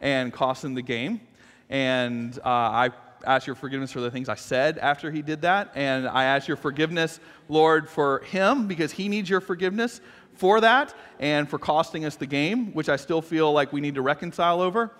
and 0.00 0.32
cost 0.32 0.64
him 0.64 0.74
the 0.74 0.82
game. 0.82 1.20
And 1.68 2.38
uh, 2.38 2.48
I 2.48 2.90
ask 3.26 3.46
your 3.46 3.56
forgiveness 3.56 3.92
for 3.92 4.00
the 4.00 4.10
things 4.10 4.28
I 4.28 4.34
said 4.34 4.78
after 4.78 5.10
he 5.10 5.22
did 5.22 5.42
that. 5.42 5.72
And 5.74 6.06
I 6.08 6.24
ask 6.24 6.48
your 6.48 6.56
forgiveness, 6.56 7.20
Lord, 7.48 7.88
for 7.88 8.20
him, 8.20 8.66
because 8.66 8.92
he 8.92 9.08
needs 9.08 9.28
your 9.28 9.40
forgiveness 9.40 10.00
for 10.34 10.60
that 10.60 10.94
and 11.20 11.48
for 11.48 11.58
costing 11.58 12.04
us 12.04 12.16
the 12.16 12.26
game, 12.26 12.72
which 12.72 12.88
I 12.88 12.96
still 12.96 13.22
feel 13.22 13.52
like 13.52 13.72
we 13.72 13.80
need 13.80 13.94
to 13.96 14.02
reconcile 14.02 14.60
over. 14.60 14.90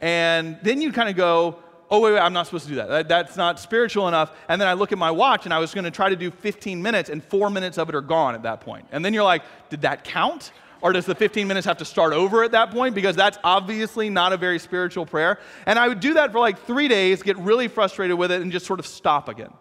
And 0.00 0.58
then 0.62 0.82
you 0.82 0.92
kind 0.92 1.08
of 1.08 1.16
go, 1.16 1.58
oh, 1.90 2.00
wait, 2.00 2.12
wait, 2.14 2.20
I'm 2.20 2.32
not 2.32 2.46
supposed 2.46 2.64
to 2.64 2.70
do 2.70 2.76
that. 2.76 2.88
that. 2.88 3.08
That's 3.08 3.36
not 3.36 3.60
spiritual 3.60 4.08
enough. 4.08 4.32
And 4.48 4.60
then 4.60 4.68
I 4.68 4.72
look 4.72 4.92
at 4.92 4.98
my 4.98 5.10
watch 5.10 5.44
and 5.44 5.54
I 5.54 5.58
was 5.58 5.72
going 5.72 5.84
to 5.84 5.90
try 5.90 6.08
to 6.08 6.16
do 6.16 6.30
15 6.30 6.82
minutes, 6.82 7.10
and 7.10 7.22
four 7.22 7.50
minutes 7.50 7.78
of 7.78 7.88
it 7.88 7.94
are 7.94 8.00
gone 8.00 8.34
at 8.34 8.42
that 8.42 8.60
point. 8.60 8.86
And 8.92 9.04
then 9.04 9.14
you're 9.14 9.24
like, 9.24 9.42
did 9.70 9.82
that 9.82 10.04
count? 10.04 10.52
Or 10.82 10.92
does 10.92 11.06
the 11.06 11.14
15 11.14 11.48
minutes 11.48 11.66
have 11.66 11.78
to 11.78 11.84
start 11.84 12.12
over 12.12 12.44
at 12.44 12.52
that 12.52 12.70
point? 12.70 12.94
Because 12.94 13.16
that's 13.16 13.38
obviously 13.42 14.10
not 14.10 14.32
a 14.32 14.36
very 14.36 14.58
spiritual 14.58 15.06
prayer. 15.06 15.38
And 15.64 15.78
I 15.78 15.88
would 15.88 16.00
do 16.00 16.14
that 16.14 16.32
for 16.32 16.38
like 16.38 16.64
three 16.66 16.88
days, 16.88 17.22
get 17.22 17.36
really 17.38 17.68
frustrated 17.68 18.18
with 18.18 18.30
it, 18.30 18.42
and 18.42 18.52
just 18.52 18.66
sort 18.66 18.78
of 18.78 18.86
stop 18.86 19.28
again. 19.28 19.52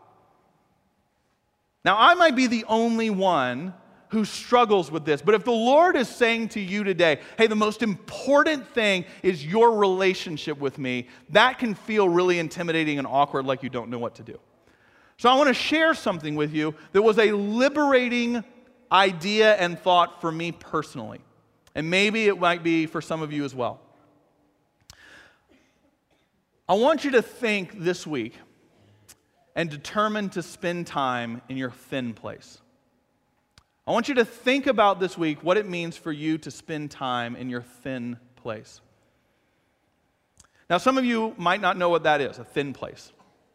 Now, 1.85 1.97
I 1.97 2.15
might 2.15 2.35
be 2.35 2.47
the 2.47 2.65
only 2.67 3.09
one 3.09 3.73
who 4.09 4.25
struggles 4.25 4.91
with 4.91 5.05
this. 5.05 5.21
But 5.21 5.35
if 5.35 5.43
the 5.43 5.51
Lord 5.51 5.95
is 5.95 6.07
saying 6.07 6.49
to 6.49 6.59
you 6.59 6.83
today, 6.83 7.19
hey, 7.37 7.47
the 7.47 7.55
most 7.55 7.81
important 7.81 8.67
thing 8.67 9.05
is 9.23 9.45
your 9.45 9.77
relationship 9.77 10.57
with 10.59 10.77
me, 10.77 11.07
that 11.29 11.59
can 11.59 11.73
feel 11.73 12.07
really 12.07 12.39
intimidating 12.39 12.99
and 12.99 13.07
awkward, 13.07 13.45
like 13.45 13.63
you 13.63 13.69
don't 13.69 13.89
know 13.89 13.99
what 13.99 14.15
to 14.15 14.23
do. 14.23 14.39
So 15.17 15.29
I 15.29 15.35
want 15.35 15.47
to 15.47 15.53
share 15.53 15.93
something 15.93 16.35
with 16.35 16.53
you 16.53 16.75
that 16.91 17.01
was 17.01 17.17
a 17.17 17.31
liberating 17.31 18.43
idea 18.91 19.55
and 19.55 19.79
thought 19.79 20.21
for 20.21 20.31
me 20.31 20.51
personally. 20.51 21.19
And 21.73 21.89
maybe 21.89 22.27
it 22.27 22.39
might 22.39 22.63
be 22.63 22.85
for 22.85 23.01
some 23.01 23.21
of 23.21 23.31
you 23.33 23.45
as 23.45 23.55
well. 23.55 23.79
I 26.67 26.73
want 26.73 27.03
you 27.03 27.11
to 27.11 27.21
think 27.21 27.79
this 27.79 28.07
week 28.07 28.33
and 29.55 29.69
determine 29.69 30.29
to 30.31 30.41
spend 30.41 30.87
time 30.87 31.41
in 31.47 31.57
your 31.57 31.71
thin 31.71 32.13
place. 32.13 32.59
I 33.87 33.91
want 33.91 34.07
you 34.07 34.15
to 34.15 34.25
think 34.25 34.65
about 34.65 34.99
this 34.99 35.15
week 35.15 35.43
what 35.43 35.57
it 35.57 35.67
means 35.67 35.95
for 35.95 36.11
you 36.11 36.39
to 36.39 36.49
spend 36.49 36.89
time 36.89 37.35
in 37.35 37.49
your 37.49 37.61
thin 37.61 38.17
place. 38.35 38.81
Now, 40.69 40.79
some 40.79 40.97
of 40.97 41.05
you 41.05 41.35
might 41.37 41.61
not 41.61 41.77
know 41.77 41.89
what 41.89 42.03
that 42.03 42.19
is, 42.19 42.39
a 42.39 42.43
thin 42.43 42.73
place. 42.73 43.11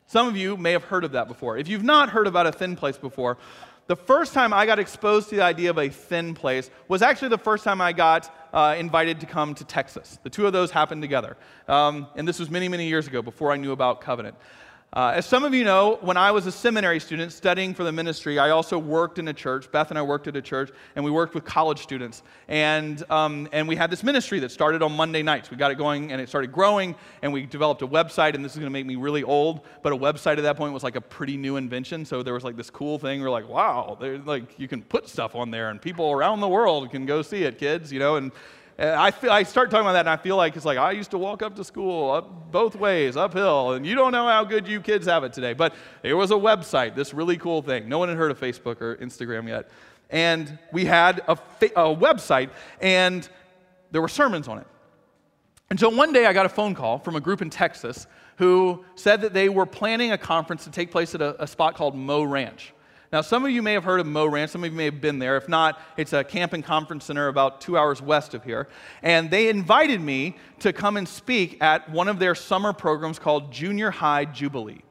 Some 0.07 0.29
of 0.29 0.37
you 0.37 0.57
may 0.57 0.73
have 0.73 0.85
heard 0.85 1.03
of 1.03 1.13
that 1.13 1.27
before. 1.27 1.59
If 1.59 1.67
you've 1.67 1.83
not 1.83 2.11
heard 2.11 2.29
about 2.29 2.47
a 2.47 2.53
thin 2.53 2.77
place 2.77 2.97
before, 2.97 3.39
the 3.89 3.97
first 3.97 4.33
time 4.33 4.53
I 4.53 4.67
got 4.67 4.79
exposed 4.79 5.31
to 5.31 5.37
the 5.37 5.43
idea 5.43 5.71
of 5.71 5.79
a 5.79 5.89
thin 5.89 6.35
place 6.35 6.71
was 6.87 7.03
actually 7.03 7.31
the 7.31 7.39
first 7.39 7.65
time 7.65 7.81
I 7.81 7.93
got 7.93 8.33
uh, 8.53 8.77
invited 8.79 9.19
to 9.21 9.27
come 9.27 9.57
to 9.57 9.65
Texas. 9.65 10.21
The 10.23 10.31
two 10.31 10.47
of 10.47 10.53
those 10.53 10.71
happened 10.71 11.03
together. 11.03 11.37
Um, 11.67 12.07
and 12.15 12.27
this 12.29 12.39
was 12.39 12.51
many, 12.51 12.69
many 12.69 12.87
years 12.87 13.09
ago 13.09 13.21
before 13.21 13.51
I 13.51 13.57
knew 13.57 13.73
about 13.73 14.01
Covenant. 14.01 14.37
Uh, 14.93 15.13
as 15.15 15.25
some 15.25 15.45
of 15.45 15.55
you 15.55 15.63
know, 15.63 15.99
when 16.01 16.17
I 16.17 16.33
was 16.33 16.47
a 16.47 16.53
seminary 16.53 16.99
student 16.99 17.33
studying 17.33 17.75
for 17.75 17.85
the 17.85 17.93
ministry, 17.93 18.41
I 18.41 18.51
also 18.51 18.77
worked 18.77 19.21
in 19.21 19.29
a 19.29 19.33
church. 19.33 19.71
Beth 19.71 19.91
and 19.91 19.99
I 19.99 20.03
worked 20.03 20.27
at 20.27 20.35
a 20.35 20.43
church, 20.43 20.73
and 20.97 21.05
we 21.05 21.13
worked 21.13 21.33
with 21.33 21.45
college 21.45 21.81
students. 21.81 22.25
And, 22.49 23.05
um, 23.09 23.49
and 23.53 23.69
we 23.69 23.77
had 23.77 23.89
this 23.89 24.03
ministry 24.03 24.41
that 24.41 24.51
started 24.51 24.83
on 24.83 24.91
Monday 24.91 25.23
nights. 25.23 25.49
We 25.49 25.57
got 25.57 25.71
it 25.71 25.79
going, 25.79 26.11
and 26.11 26.21
it 26.21 26.29
started 26.29 26.51
growing, 26.51 26.97
and 27.23 27.33
we 27.33 27.47
developed 27.47 27.83
a 27.83 27.87
website. 27.87 28.35
And 28.35 28.45
this 28.45 28.51
is 28.51 28.59
going 28.59 28.67
to 28.67 28.73
make 28.73 28.85
me 28.85 28.97
really 28.97 29.23
old, 29.23 29.61
but 29.83 29.93
a 29.93 29.97
website 29.97 30.39
at 30.39 30.43
that 30.43 30.57
point 30.57 30.75
was 30.75 30.83
like 30.83 30.97
a 30.97 31.01
pretty 31.01 31.37
new 31.37 31.55
invention. 31.55 32.05
So 32.05 32.25
there 32.25 32.35
was 32.35 32.43
like 32.43 32.57
this 32.57 32.69
cool 32.69 32.99
thing. 32.99 33.23
We're 33.23 33.31
like, 33.31 33.49
wow, 33.49 33.97
like 34.25 34.59
you 34.59 34.67
can 34.67 34.83
put 34.83 35.09
stuff 35.09 35.37
on 35.37 35.53
there, 35.53 35.71
and 35.71 35.81
people 35.81 36.11
around 36.11 36.41
the 36.41 36.49
world 36.49 36.91
can 36.91 37.07
go 37.07 37.23
see 37.23 37.45
it, 37.45 37.59
kids, 37.59 37.93
you 37.93 38.01
know. 38.01 38.17
And 38.17 38.33
I, 38.81 39.11
feel, 39.11 39.31
I 39.31 39.43
start 39.43 39.71
talking 39.71 39.83
about 39.83 39.93
that 39.93 40.01
and 40.01 40.09
I 40.09 40.17
feel 40.17 40.37
like 40.37 40.57
it's 40.57 40.65
like 40.65 40.79
I 40.79 40.93
used 40.93 41.11
to 41.11 41.19
walk 41.19 41.43
up 41.43 41.55
to 41.57 41.65
school 41.65 42.11
up 42.11 42.51
both 42.51 42.75
ways, 42.75 43.15
uphill, 43.17 43.73
and 43.73 43.85
you 43.87 43.95
don't 43.95 44.11
know 44.11 44.27
how 44.27 44.43
good 44.43 44.67
you 44.67 44.81
kids 44.81 45.07
have 45.07 45.23
it 45.23 45.35
today. 45.35 45.53
But 45.53 45.75
there 46.03 46.17
was 46.17 46.31
a 46.31 46.35
website, 46.35 46.95
this 46.95 47.13
really 47.13 47.37
cool 47.37 47.61
thing. 47.61 47.89
No 47.89 47.99
one 47.99 48.09
had 48.09 48.17
heard 48.17 48.31
of 48.31 48.41
Facebook 48.41 48.81
or 48.81 48.97
Instagram 48.97 49.47
yet. 49.47 49.71
And 50.09 50.59
we 50.73 50.87
had 50.87 51.19
a, 51.29 51.33
a 51.33 51.95
website 51.95 52.51
and 52.81 53.29
there 53.91 54.01
were 54.01 54.09
sermons 54.09 54.49
on 54.49 54.59
it. 54.59 54.67
And 55.69 55.79
so 55.79 55.91
one 55.91 56.13
day 56.13 56.25
I 56.25 56.33
got 56.33 56.47
a 56.47 56.51
phone 56.51 56.75
call 56.75 56.99
from 56.99 57.17
a 57.17 57.21
group 57.21 57.43
in 57.43 57.51
Texas 57.51 58.07
who 58.37 58.85
said 58.95 59.21
that 59.21 59.35
they 59.35 59.51
were 59.51 59.67
planning 59.67 60.13
a 60.13 60.19
conference 60.19 60.65
to 60.65 60.71
take 60.71 60.91
place 60.91 61.15
at 61.15 61.21
a, 61.21 61.41
a 61.43 61.47
spot 61.47 61.75
called 61.75 61.95
Mo 61.95 62.23
Ranch. 62.23 62.73
Now, 63.13 63.23
some 63.23 63.45
of 63.45 63.51
you 63.51 63.61
may 63.61 63.73
have 63.73 63.83
heard 63.83 63.99
of 63.99 64.07
Mo 64.07 64.25
Ranch. 64.25 64.53
Some 64.53 64.63
of 64.63 64.71
you 64.71 64.77
may 64.77 64.85
have 64.85 65.01
been 65.01 65.19
there. 65.19 65.37
If 65.37 65.49
not, 65.49 65.81
it's 65.97 66.13
a 66.13 66.23
camp 66.23 66.53
and 66.53 66.65
conference 66.65 67.07
center 67.07 67.27
about 67.27 67.61
two 67.61 67.77
hours 67.77 68.01
west 68.01 68.35
of 68.35 68.45
here. 68.45 68.69
And 69.03 69.33
they 69.33 69.49
invited 69.49 70.01
me 70.01 70.37
to 70.61 70.73
come 70.73 70.97
and 70.97 71.09
speak 71.09 71.61
at 71.61 71.91
one 71.91 72.07
of 72.07 72.21
their 72.21 72.37
summer 72.37 72.73
programs 72.73 73.19
called 73.19 73.53
Junior 73.53 73.91
High 73.91 74.27
Jubilee, 74.27 74.83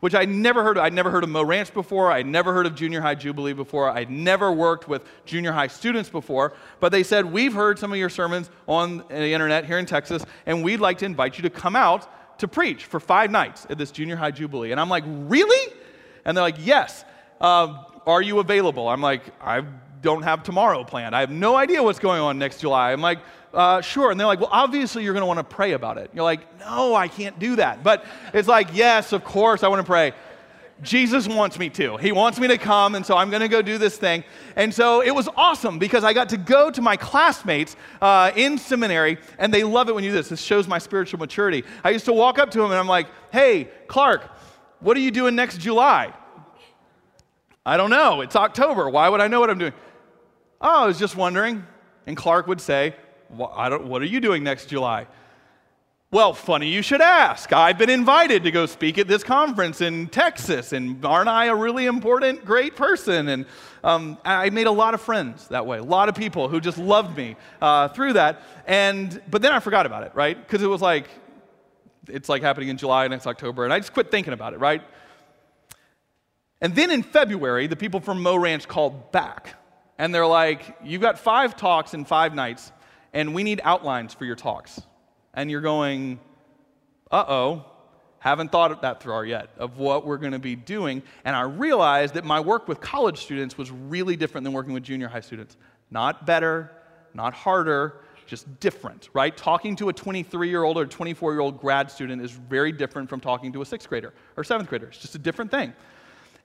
which 0.00 0.14
I 0.14 0.24
never 0.24 0.62
heard 0.62 0.78
of. 0.78 0.84
I'd 0.84 0.94
never 0.94 1.10
heard 1.10 1.22
of 1.22 1.28
Mo 1.28 1.42
Ranch 1.42 1.74
before. 1.74 2.10
I'd 2.10 2.26
never 2.26 2.54
heard 2.54 2.64
of 2.64 2.74
Junior 2.74 3.02
High 3.02 3.14
Jubilee 3.14 3.52
before. 3.52 3.90
I'd 3.90 4.10
never 4.10 4.50
worked 4.50 4.88
with 4.88 5.02
junior 5.26 5.52
high 5.52 5.66
students 5.66 6.08
before. 6.08 6.54
But 6.80 6.92
they 6.92 7.02
said, 7.02 7.26
We've 7.26 7.52
heard 7.52 7.78
some 7.78 7.92
of 7.92 7.98
your 7.98 8.08
sermons 8.08 8.48
on 8.66 9.04
the 9.10 9.32
internet 9.32 9.66
here 9.66 9.78
in 9.78 9.84
Texas, 9.84 10.24
and 10.46 10.64
we'd 10.64 10.80
like 10.80 10.96
to 10.98 11.04
invite 11.04 11.36
you 11.36 11.42
to 11.42 11.50
come 11.50 11.76
out 11.76 12.38
to 12.38 12.48
preach 12.48 12.86
for 12.86 13.00
five 13.00 13.30
nights 13.30 13.66
at 13.68 13.76
this 13.76 13.90
Junior 13.90 14.16
High 14.16 14.30
Jubilee. 14.30 14.70
And 14.70 14.80
I'm 14.80 14.88
like, 14.88 15.04
Really? 15.06 15.74
And 16.24 16.34
they're 16.34 16.42
like, 16.42 16.56
Yes 16.58 17.04
uh, 17.40 17.84
Are 18.06 18.22
you 18.22 18.38
available? 18.38 18.88
I'm 18.88 19.00
like, 19.00 19.22
I 19.40 19.62
don't 20.02 20.22
have 20.22 20.42
tomorrow 20.42 20.84
planned. 20.84 21.14
I 21.16 21.20
have 21.20 21.30
no 21.30 21.56
idea 21.56 21.82
what's 21.82 21.98
going 21.98 22.20
on 22.20 22.38
next 22.38 22.60
July. 22.60 22.92
I'm 22.92 23.00
like, 23.00 23.18
uh, 23.52 23.80
sure. 23.80 24.10
And 24.10 24.20
they're 24.20 24.26
like, 24.26 24.40
well, 24.40 24.50
obviously 24.52 25.02
you're 25.02 25.14
going 25.14 25.22
to 25.22 25.26
want 25.26 25.38
to 25.38 25.56
pray 25.56 25.72
about 25.72 25.98
it. 25.98 26.10
You're 26.14 26.24
like, 26.24 26.60
no, 26.60 26.94
I 26.94 27.08
can't 27.08 27.38
do 27.38 27.56
that. 27.56 27.82
But 27.82 28.04
it's 28.34 28.48
like, 28.48 28.68
yes, 28.72 29.12
of 29.12 29.24
course 29.24 29.62
I 29.62 29.68
want 29.68 29.80
to 29.80 29.86
pray. 29.86 30.12
Jesus 30.82 31.26
wants 31.26 31.58
me 31.58 31.70
to. 31.70 31.96
He 31.96 32.12
wants 32.12 32.38
me 32.38 32.48
to 32.48 32.58
come, 32.58 32.96
and 32.96 33.06
so 33.06 33.16
I'm 33.16 33.30
going 33.30 33.40
to 33.40 33.48
go 33.48 33.62
do 33.62 33.78
this 33.78 33.96
thing. 33.96 34.24
And 34.56 34.74
so 34.74 35.00
it 35.00 35.10
was 35.10 35.26
awesome 35.34 35.78
because 35.78 36.04
I 36.04 36.12
got 36.12 36.28
to 36.28 36.36
go 36.36 36.70
to 36.70 36.82
my 36.82 36.98
classmates 36.98 37.76
uh, 38.02 38.30
in 38.36 38.58
seminary, 38.58 39.16
and 39.38 39.54
they 39.54 39.64
love 39.64 39.88
it 39.88 39.94
when 39.94 40.04
you 40.04 40.10
do 40.10 40.16
this. 40.16 40.28
This 40.28 40.42
shows 40.42 40.68
my 40.68 40.76
spiritual 40.76 41.18
maturity. 41.18 41.64
I 41.82 41.90
used 41.90 42.04
to 42.04 42.12
walk 42.12 42.38
up 42.38 42.50
to 42.50 42.58
them, 42.58 42.70
and 42.70 42.78
I'm 42.78 42.86
like, 42.86 43.06
hey, 43.32 43.68
Clark, 43.88 44.24
what 44.80 44.98
are 44.98 45.00
you 45.00 45.10
doing 45.10 45.34
next 45.34 45.58
July? 45.58 46.12
I 47.66 47.76
don't 47.76 47.90
know. 47.90 48.20
It's 48.20 48.36
October. 48.36 48.88
Why 48.88 49.08
would 49.08 49.20
I 49.20 49.26
know 49.26 49.40
what 49.40 49.50
I'm 49.50 49.58
doing? 49.58 49.72
Oh, 50.60 50.84
I 50.84 50.86
was 50.86 51.00
just 51.00 51.16
wondering. 51.16 51.66
And 52.06 52.16
Clark 52.16 52.46
would 52.46 52.60
say, 52.60 52.94
well, 53.28 53.52
I 53.56 53.68
don't, 53.68 53.88
What 53.88 54.02
are 54.02 54.06
you 54.06 54.20
doing 54.20 54.44
next 54.44 54.66
July? 54.66 55.08
Well, 56.12 56.32
funny 56.32 56.68
you 56.68 56.80
should 56.80 57.00
ask. 57.00 57.52
I've 57.52 57.76
been 57.76 57.90
invited 57.90 58.44
to 58.44 58.52
go 58.52 58.66
speak 58.66 58.98
at 58.98 59.08
this 59.08 59.24
conference 59.24 59.80
in 59.80 60.06
Texas, 60.06 60.72
and 60.72 61.04
aren't 61.04 61.28
I 61.28 61.46
a 61.46 61.54
really 61.56 61.86
important, 61.86 62.44
great 62.44 62.76
person? 62.76 63.28
And 63.28 63.46
um, 63.82 64.16
I 64.24 64.50
made 64.50 64.68
a 64.68 64.72
lot 64.72 64.94
of 64.94 65.00
friends 65.00 65.48
that 65.48 65.66
way, 65.66 65.78
a 65.78 65.82
lot 65.82 66.08
of 66.08 66.14
people 66.14 66.48
who 66.48 66.60
just 66.60 66.78
loved 66.78 67.16
me 67.16 67.34
uh, 67.60 67.88
through 67.88 68.12
that. 68.12 68.42
And 68.68 69.20
but 69.28 69.42
then 69.42 69.50
I 69.50 69.58
forgot 69.58 69.84
about 69.84 70.04
it, 70.04 70.14
right? 70.14 70.38
Because 70.40 70.62
it 70.62 70.68
was 70.68 70.80
like 70.80 71.08
it's 72.06 72.28
like 72.28 72.42
happening 72.42 72.68
in 72.68 72.76
July 72.76 73.06
and 73.06 73.12
it's 73.12 73.26
October, 73.26 73.64
and 73.64 73.74
I 73.74 73.80
just 73.80 73.92
quit 73.92 74.12
thinking 74.12 74.32
about 74.32 74.54
it, 74.54 74.60
right? 74.60 74.82
And 76.60 76.74
then 76.74 76.90
in 76.90 77.02
February, 77.02 77.66
the 77.66 77.76
people 77.76 78.00
from 78.00 78.22
Mo 78.22 78.36
Ranch 78.36 78.66
called 78.66 79.12
back, 79.12 79.54
and 79.98 80.14
they're 80.14 80.26
like, 80.26 80.76
"You've 80.82 81.02
got 81.02 81.18
five 81.18 81.56
talks 81.56 81.94
in 81.94 82.04
five 82.04 82.34
nights, 82.34 82.72
and 83.12 83.34
we 83.34 83.42
need 83.42 83.60
outlines 83.64 84.14
for 84.14 84.24
your 84.24 84.36
talks." 84.36 84.80
and 85.36 85.50
you're 85.50 85.60
going, 85.60 86.18
uh 87.12 87.24
oh, 87.28 87.64
haven't 88.18 88.50
thought 88.50 88.82
that 88.82 89.00
through 89.00 89.24
yet 89.24 89.50
of 89.58 89.78
what 89.78 90.04
we're 90.04 90.16
going 90.16 90.32
to 90.32 90.38
be 90.38 90.56
doing. 90.56 91.02
And 91.24 91.36
I 91.36 91.42
realized 91.42 92.14
that 92.14 92.24
my 92.24 92.40
work 92.40 92.66
with 92.66 92.80
college 92.80 93.18
students 93.18 93.56
was 93.56 93.70
really 93.70 94.16
different 94.16 94.44
than 94.44 94.52
working 94.52 94.72
with 94.72 94.82
junior 94.82 95.06
high 95.06 95.20
students. 95.20 95.56
Not 95.90 96.26
better, 96.26 96.72
not 97.14 97.34
harder, 97.34 98.00
just 98.26 98.58
different, 98.58 99.10
right? 99.12 99.36
Talking 99.36 99.76
to 99.76 99.90
a 99.90 99.92
23 99.92 100.48
year 100.48 100.64
old 100.64 100.78
or 100.78 100.86
24 100.86 101.32
year 101.32 101.40
old 101.40 101.60
grad 101.60 101.90
student 101.90 102.20
is 102.20 102.32
very 102.32 102.72
different 102.72 103.08
from 103.08 103.20
talking 103.20 103.52
to 103.52 103.62
a 103.62 103.64
sixth 103.64 103.88
grader 103.88 104.12
or 104.36 104.42
seventh 104.42 104.68
grader. 104.68 104.88
It's 104.88 104.98
just 104.98 105.14
a 105.14 105.18
different 105.18 105.50
thing. 105.50 105.72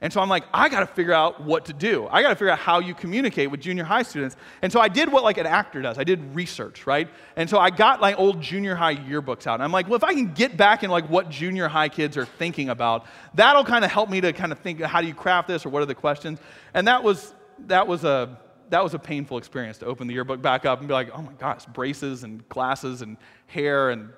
And 0.03 0.11
so 0.11 0.19
I'm 0.19 0.29
like, 0.29 0.45
I 0.51 0.67
got 0.67 0.79
to 0.79 0.87
figure 0.87 1.13
out 1.13 1.43
what 1.43 1.65
to 1.65 1.73
do. 1.73 2.07
I 2.09 2.23
got 2.23 2.29
to 2.29 2.35
figure 2.35 2.49
out 2.49 2.57
how 2.57 2.79
you 2.79 2.95
communicate 2.95 3.51
with 3.51 3.61
junior 3.61 3.83
high 3.83 4.01
students. 4.01 4.35
And 4.63 4.71
so 4.71 4.79
I 4.79 4.87
did 4.87 5.11
what 5.11 5.23
like 5.23 5.37
an 5.37 5.45
actor 5.45 5.79
does. 5.79 5.99
I 5.99 6.03
did 6.03 6.35
research, 6.35 6.87
right? 6.87 7.07
And 7.35 7.47
so 7.47 7.59
I 7.59 7.69
got 7.69 8.01
like 8.01 8.17
old 8.17 8.41
junior 8.41 8.73
high 8.73 8.95
yearbooks 8.95 9.45
out. 9.45 9.55
And 9.55 9.63
I'm 9.63 9.71
like, 9.71 9.87
well, 9.87 9.97
if 9.97 10.03
I 10.03 10.15
can 10.15 10.33
get 10.33 10.57
back 10.57 10.83
in 10.83 10.89
like 10.89 11.07
what 11.07 11.29
junior 11.29 11.67
high 11.67 11.87
kids 11.87 12.17
are 12.17 12.25
thinking 12.25 12.69
about, 12.69 13.05
that'll 13.35 13.63
kind 13.63 13.85
of 13.85 13.91
help 13.91 14.09
me 14.09 14.19
to 14.21 14.33
kind 14.33 14.51
of 14.51 14.57
think 14.59 14.81
how 14.81 15.01
do 15.01 15.07
you 15.07 15.13
craft 15.13 15.47
this 15.47 15.67
or 15.67 15.69
what 15.69 15.83
are 15.83 15.87
the 15.87 15.95
questions? 15.95 16.39
And 16.73 16.87
that 16.87 17.03
was 17.03 17.35
that 17.67 17.87
was 17.87 18.03
a 18.03 18.39
that 18.71 18.83
was 18.83 18.95
a 18.95 18.99
painful 18.99 19.37
experience 19.37 19.77
to 19.79 19.85
open 19.85 20.07
the 20.07 20.13
yearbook 20.13 20.41
back 20.41 20.65
up 20.65 20.79
and 20.79 20.87
be 20.87 20.93
like, 20.93 21.11
oh 21.13 21.21
my 21.21 21.33
gosh, 21.33 21.65
braces 21.65 22.23
and 22.23 22.47
glasses 22.49 23.03
and 23.03 23.17
hair 23.45 23.91
and 23.91 24.09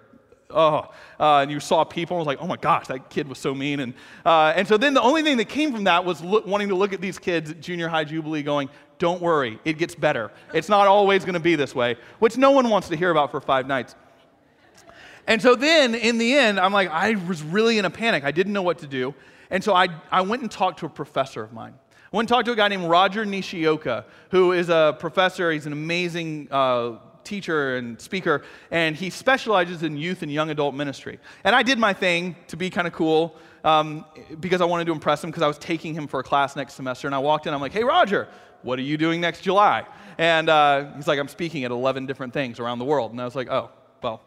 oh, 0.54 0.92
uh, 1.20 1.40
and 1.40 1.52
you 1.52 1.60
saw 1.60 1.84
people 1.84 2.18
and 2.18 2.26
was 2.26 2.28
like, 2.28 2.42
oh 2.42 2.48
my 2.48 2.58
gosh, 2.58 2.88
that 2.88 3.10
kid 3.10 3.28
was 3.28 3.38
so 3.38 3.54
mean. 3.54 3.80
And, 3.80 3.94
uh, 4.26 4.54
and 4.56 4.68
so 4.68 4.78
then 4.78 4.94
the 4.94 5.02
only 5.02 5.24
thing 5.24 5.38
that 5.38 5.50
came 5.50 5.72
from 5.74 5.86
that 5.86 6.06
was 6.06 6.22
look, 6.22 6.46
wanting 6.46 6.70
to 6.70 6.76
look 6.76 6.94
at 6.94 7.02
these 7.02 7.20
kids 7.20 7.52
at 7.52 7.60
junior 7.60 7.88
high 7.88 8.04
jubilee 8.04 8.44
going, 8.44 8.70
don't 9.00 9.22
worry, 9.22 9.60
it 9.66 9.78
gets 9.78 9.96
better. 9.96 10.32
It's 10.54 10.70
not 10.70 10.88
always 10.88 11.26
going 11.26 11.34
to 11.34 11.40
be 11.40 11.56
this 11.56 11.76
way, 11.76 11.98
which 12.20 12.38
no 12.38 12.52
one 12.52 12.70
wants 12.70 12.90
to 12.90 12.96
hear 12.96 13.12
about 13.12 13.32
for 13.32 13.42
five 13.42 13.68
nights. 13.68 13.96
And 15.28 15.42
so 15.42 15.56
then 15.56 15.96
in 15.96 16.18
the 16.18 16.34
end, 16.36 16.60
I'm 16.60 16.74
like, 16.74 16.90
I 16.90 17.16
was 17.16 17.42
really 17.42 17.78
in 17.78 17.86
a 17.86 17.90
panic. 17.90 18.24
I 18.24 18.32
didn't 18.32 18.54
know 18.54 18.62
what 18.62 18.80
to 18.80 18.88
do. 18.88 19.14
And 19.50 19.64
so 19.64 19.74
I, 19.74 19.88
I 20.12 20.22
went 20.22 20.42
and 20.42 20.52
talked 20.52 20.80
to 20.80 20.86
a 20.86 20.90
professor 20.90 21.44
of 21.44 21.54
mine. 21.54 21.74
I 22.14 22.16
went 22.16 22.30
and 22.30 22.36
talked 22.36 22.46
to 22.46 22.52
a 22.52 22.56
guy 22.56 22.68
named 22.68 22.86
Roger 22.86 23.26
Nishioka, 23.26 24.06
who 24.32 24.52
is 24.52 24.70
a 24.70 24.96
professor. 25.00 25.52
He's 25.52 25.66
an 25.66 25.74
amazing 25.74 26.48
uh, 26.52 26.98
teacher 27.24 27.78
and 27.78 28.00
speaker, 28.00 28.44
and 28.72 28.96
he 28.96 29.10
specializes 29.10 29.84
in 29.84 29.98
youth 29.98 30.22
and 30.22 30.32
young 30.32 30.50
adult 30.50 30.76
ministry. 30.76 31.20
And 31.44 31.56
I 31.56 31.64
did 31.64 31.80
my 31.80 31.94
thing 31.94 32.36
to 32.48 32.58
be 32.58 32.70
kind 32.70 32.88
of 32.88 32.94
cool 32.94 33.36
um, 33.64 34.06
because 34.40 34.62
I 34.62 34.66
wanted 34.66 34.86
to 34.86 34.92
impress 34.92 35.24
him 35.24 35.30
because 35.30 35.44
I 35.44 35.48
was 35.48 35.58
taking 35.58 35.94
him 35.94 36.08
for 36.08 36.20
a 36.20 36.24
class 36.24 36.56
next 36.56 36.74
semester. 36.74 37.08
And 37.08 37.16
I 37.16 37.20
walked 37.20 37.48
in, 37.48 37.54
I'm 37.54 37.62
like, 37.62 37.72
hey, 37.72 37.84
Roger, 37.84 38.28
what 38.62 38.80
are 38.80 38.84
you 38.84 38.98
doing 38.98 39.22
next 39.22 39.42
July? 39.42 39.86
And 40.18 40.50
uh, 40.50 40.94
he's 40.96 41.08
like, 41.08 41.20
I'm 41.20 41.28
speaking 41.28 41.64
at 41.64 41.72
11 41.72 42.06
different 42.06 42.34
things 42.34 42.60
around 42.60 42.80
the 42.80 42.86
world. 42.86 43.12
And 43.12 43.22
I 43.22 43.26
was 43.26 43.36
like, 43.36 43.50
oh, 43.50 43.72
well, 44.02 44.22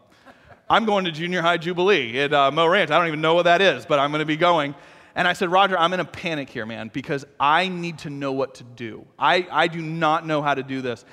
I'm 0.69 0.85
going 0.85 1.05
to 1.05 1.13
junior 1.13 1.43
high 1.43 1.59
jubilee 1.59 2.19
at 2.19 2.33
uh, 2.33 2.51
Mo 2.51 2.67
Ranch. 2.67 2.91
I 2.91 2.99
don't 2.99 3.07
even 3.07 3.21
know 3.21 3.35
what 3.35 3.45
that 3.45 3.61
is, 3.61 3.87
but 3.87 3.99
I'm 3.99 4.11
going 4.11 4.21
to 4.21 4.27
be 4.27 4.37
going. 4.37 4.75
And 5.15 5.27
I 5.27 5.33
said, 5.33 5.51
Roger, 5.51 5.79
I'm 5.79 5.93
in 5.95 6.01
a 6.01 6.05
panic 6.05 6.51
here, 6.51 6.67
man, 6.67 6.91
because 6.93 7.25
I 7.41 7.69
need 7.69 7.99
to 8.01 8.11
know 8.11 8.33
what 8.33 8.57
to 8.57 8.65
do. 8.65 9.07
I, 9.19 9.47
I 9.51 9.67
do 9.69 9.81
not 9.81 10.27
know 10.27 10.43
how 10.43 10.55
to 10.55 10.63
do 10.63 10.83
this, 10.83 11.05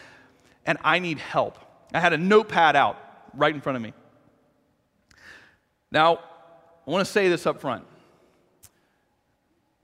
and 0.65 0.77
I 0.83 0.99
need 0.99 1.19
help. 1.19 1.57
I 1.93 1.99
had 1.99 2.13
a 2.13 2.17
notepad 2.17 2.75
out 2.75 2.97
right 3.33 3.53
in 3.53 3.61
front 3.61 3.75
of 3.75 3.81
me. 3.81 3.93
Now, 5.91 6.19
I 6.87 6.91
want 6.91 7.05
to 7.05 7.11
say 7.11 7.29
this 7.29 7.45
up 7.45 7.61
front. 7.61 7.85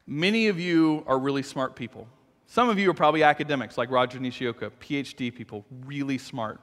Many 0.08 0.48
of 0.48 0.60
you 0.60 1.04
are 1.06 1.20
really 1.20 1.44
smart 1.44 1.76
people. 1.76 2.08
Some 2.48 2.68
of 2.68 2.80
you 2.80 2.90
are 2.90 2.96
probably 2.96 3.22
academics 3.22 3.78
like 3.78 3.92
Roger 3.92 4.20
Nishioka, 4.20 4.72
PhD 4.82 5.34
people, 5.34 5.66
really 5.86 6.18
smart. 6.18 6.60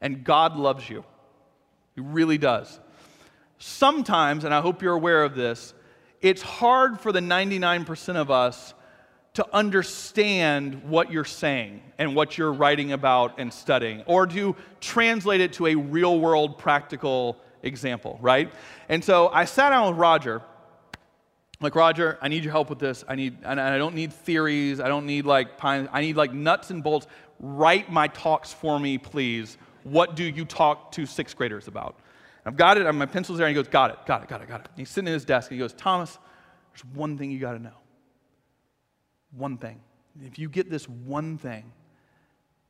And 0.00 0.24
God 0.24 0.56
loves 0.56 0.88
you. 0.88 1.04
He 1.94 2.00
really 2.00 2.38
does. 2.38 2.80
Sometimes, 3.58 4.44
and 4.44 4.54
I 4.54 4.62
hope 4.62 4.80
you're 4.80 4.94
aware 4.94 5.22
of 5.22 5.34
this, 5.34 5.74
it's 6.22 6.40
hard 6.40 6.98
for 6.98 7.12
the 7.12 7.20
99% 7.20 8.16
of 8.16 8.30
us 8.30 8.72
to 9.38 9.46
understand 9.54 10.82
what 10.82 11.12
you're 11.12 11.24
saying 11.24 11.80
and 11.96 12.16
what 12.16 12.36
you're 12.36 12.52
writing 12.52 12.90
about 12.90 13.38
and 13.38 13.52
studying, 13.52 14.02
or 14.06 14.26
to 14.26 14.56
translate 14.80 15.40
it 15.40 15.52
to 15.52 15.68
a 15.68 15.76
real 15.76 16.18
world 16.18 16.58
practical 16.58 17.36
example, 17.62 18.18
right? 18.20 18.52
And 18.88 19.04
so 19.04 19.28
I 19.28 19.44
sat 19.44 19.70
down 19.70 19.90
with 19.90 19.96
Roger. 19.96 20.42
Like, 21.60 21.76
Roger, 21.76 22.18
I 22.20 22.26
need 22.26 22.42
your 22.42 22.50
help 22.50 22.68
with 22.68 22.80
this. 22.80 23.04
I 23.06 23.14
need, 23.14 23.38
and 23.44 23.60
I 23.60 23.78
don't 23.78 23.94
need 23.94 24.12
theories. 24.12 24.80
I 24.80 24.88
don't 24.88 25.06
need 25.06 25.24
like 25.24 25.56
pine. 25.56 25.88
I 25.92 26.00
need 26.00 26.16
like 26.16 26.32
nuts 26.32 26.70
and 26.70 26.82
bolts. 26.82 27.06
Write 27.38 27.92
my 27.92 28.08
talks 28.08 28.52
for 28.52 28.80
me, 28.80 28.98
please. 28.98 29.56
What 29.84 30.16
do 30.16 30.24
you 30.24 30.44
talk 30.46 30.90
to 30.92 31.06
sixth 31.06 31.36
graders 31.36 31.68
about? 31.68 32.00
I've 32.44 32.56
got 32.56 32.76
it. 32.76 32.92
My 32.92 33.06
pencil's 33.06 33.38
there. 33.38 33.46
And 33.46 33.56
he 33.56 33.62
goes, 33.62 33.70
Got 33.70 33.92
it, 33.92 33.98
got 34.04 34.24
it, 34.24 34.28
got 34.28 34.42
it, 34.42 34.48
got 34.48 34.62
it. 34.62 34.68
And 34.68 34.78
he's 34.78 34.90
sitting 34.90 35.06
at 35.06 35.14
his 35.14 35.24
desk 35.24 35.52
and 35.52 35.60
he 35.60 35.60
goes, 35.60 35.74
Thomas, 35.74 36.18
there's 36.72 36.84
one 36.92 37.16
thing 37.16 37.30
you 37.30 37.38
got 37.38 37.52
to 37.52 37.60
know. 37.60 37.70
One 39.36 39.58
thing. 39.58 39.80
If 40.24 40.38
you 40.38 40.48
get 40.48 40.70
this 40.70 40.88
one 40.88 41.38
thing, 41.38 41.70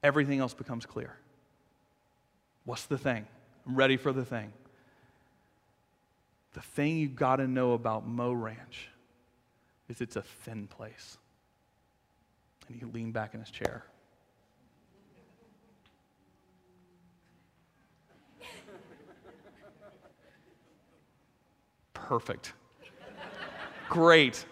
everything 0.02 0.40
else 0.40 0.54
becomes 0.54 0.84
clear. 0.86 1.16
What's 2.64 2.86
the 2.86 2.98
thing? 2.98 3.26
I'm 3.66 3.76
ready 3.76 3.96
for 3.96 4.12
the 4.12 4.24
thing. 4.24 4.52
The 6.54 6.60
thing 6.60 6.96
you 6.98 7.08
got 7.08 7.36
to 7.36 7.46
know 7.46 7.72
about 7.72 8.06
Mo 8.06 8.32
Ranch 8.32 8.88
is 9.88 10.00
it's 10.00 10.16
a 10.16 10.22
thin 10.22 10.66
place. 10.66 11.18
And 12.66 12.76
he 12.76 12.84
leaned 12.84 13.12
back 13.14 13.34
in 13.34 13.40
his 13.40 13.50
chair. 13.50 13.84
Perfect. 21.94 22.52
Great. 23.88 24.44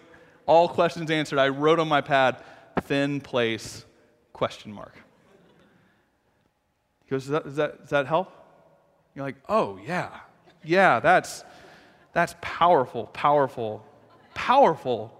All 0.47 0.67
questions 0.69 1.11
answered. 1.11 1.37
I 1.37 1.49
wrote 1.49 1.79
on 1.79 1.87
my 1.87 2.01
pad, 2.01 2.41
thin 2.81 3.21
place, 3.21 3.85
question 4.33 4.71
mark. 4.71 4.95
He 7.05 7.11
goes, 7.11 7.23
does 7.23 7.31
that, 7.31 7.43
does 7.43 7.55
that, 7.57 7.79
does 7.81 7.89
that 7.89 8.07
help? 8.07 8.31
You're 9.13 9.25
like, 9.25 9.35
oh, 9.47 9.79
yeah. 9.85 10.09
Yeah, 10.63 10.99
that's, 10.99 11.43
that's 12.13 12.35
powerful, 12.41 13.07
powerful, 13.07 13.85
powerful, 14.33 15.13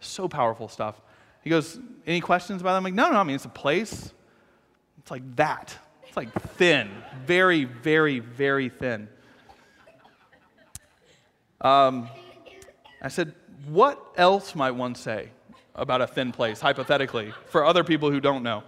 so 0.00 0.28
powerful 0.28 0.68
stuff. 0.68 1.00
He 1.42 1.50
goes, 1.50 1.78
any 2.06 2.20
questions 2.20 2.60
about 2.60 2.72
that? 2.72 2.78
I'm 2.78 2.84
like, 2.84 2.94
no, 2.94 3.10
no, 3.10 3.18
I 3.18 3.22
mean, 3.24 3.36
it's 3.36 3.44
a 3.44 3.48
place. 3.50 4.12
It's 4.98 5.10
like 5.10 5.36
that. 5.36 5.76
It's 6.06 6.16
like 6.16 6.32
thin, 6.56 6.90
very, 7.26 7.64
very, 7.64 8.20
very 8.20 8.68
thin. 8.68 9.08
Um, 11.60 12.08
I 13.00 13.08
said, 13.08 13.34
what 13.66 14.04
else 14.16 14.54
might 14.54 14.72
one 14.72 14.94
say 14.94 15.30
about 15.74 16.00
a 16.00 16.06
thin 16.06 16.32
place, 16.32 16.60
hypothetically, 16.60 17.32
for 17.46 17.64
other 17.64 17.84
people 17.84 18.10
who 18.10 18.20
don't 18.20 18.42
know? 18.42 18.62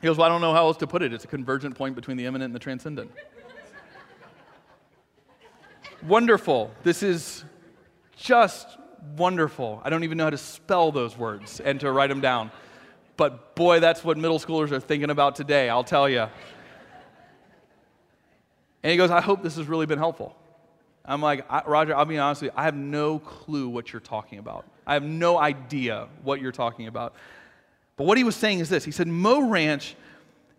He 0.00 0.06
goes, 0.06 0.18
Well, 0.18 0.26
I 0.26 0.28
don't 0.28 0.40
know 0.40 0.52
how 0.52 0.66
else 0.66 0.76
to 0.78 0.86
put 0.86 1.02
it. 1.02 1.12
It's 1.12 1.24
a 1.24 1.28
convergent 1.28 1.76
point 1.76 1.94
between 1.94 2.16
the 2.16 2.26
immanent 2.26 2.46
and 2.46 2.54
the 2.54 2.58
transcendent. 2.58 3.10
wonderful. 6.02 6.70
This 6.82 7.02
is 7.02 7.44
just 8.16 8.66
wonderful. 9.16 9.80
I 9.84 9.90
don't 9.90 10.04
even 10.04 10.18
know 10.18 10.24
how 10.24 10.30
to 10.30 10.38
spell 10.38 10.92
those 10.92 11.16
words 11.16 11.60
and 11.60 11.80
to 11.80 11.90
write 11.90 12.08
them 12.08 12.20
down. 12.20 12.50
But 13.16 13.54
boy, 13.54 13.80
that's 13.80 14.04
what 14.04 14.18
middle 14.18 14.38
schoolers 14.38 14.72
are 14.72 14.80
thinking 14.80 15.10
about 15.10 15.36
today, 15.36 15.70
I'll 15.70 15.84
tell 15.84 16.08
you. 16.08 16.26
And 18.82 18.90
he 18.90 18.96
goes, 18.96 19.10
I 19.10 19.20
hope 19.20 19.42
this 19.42 19.56
has 19.56 19.66
really 19.66 19.86
been 19.86 19.98
helpful. 19.98 20.36
I'm 21.06 21.22
like, 21.22 21.46
Roger, 21.66 21.94
I'll 21.94 22.04
be 22.04 22.18
honest 22.18 22.42
with 22.42 22.52
you, 22.52 22.58
I 22.58 22.64
have 22.64 22.74
no 22.74 23.18
clue 23.18 23.68
what 23.68 23.92
you're 23.92 24.00
talking 24.00 24.38
about. 24.38 24.64
I 24.86 24.94
have 24.94 25.04
no 25.04 25.38
idea 25.38 26.08
what 26.22 26.40
you're 26.40 26.52
talking 26.52 26.86
about. 26.86 27.14
But 27.96 28.04
what 28.06 28.18
he 28.18 28.24
was 28.24 28.36
saying 28.36 28.60
is 28.60 28.68
this 28.68 28.84
He 28.84 28.90
said, 28.90 29.08
Mo 29.08 29.48
Ranch 29.48 29.96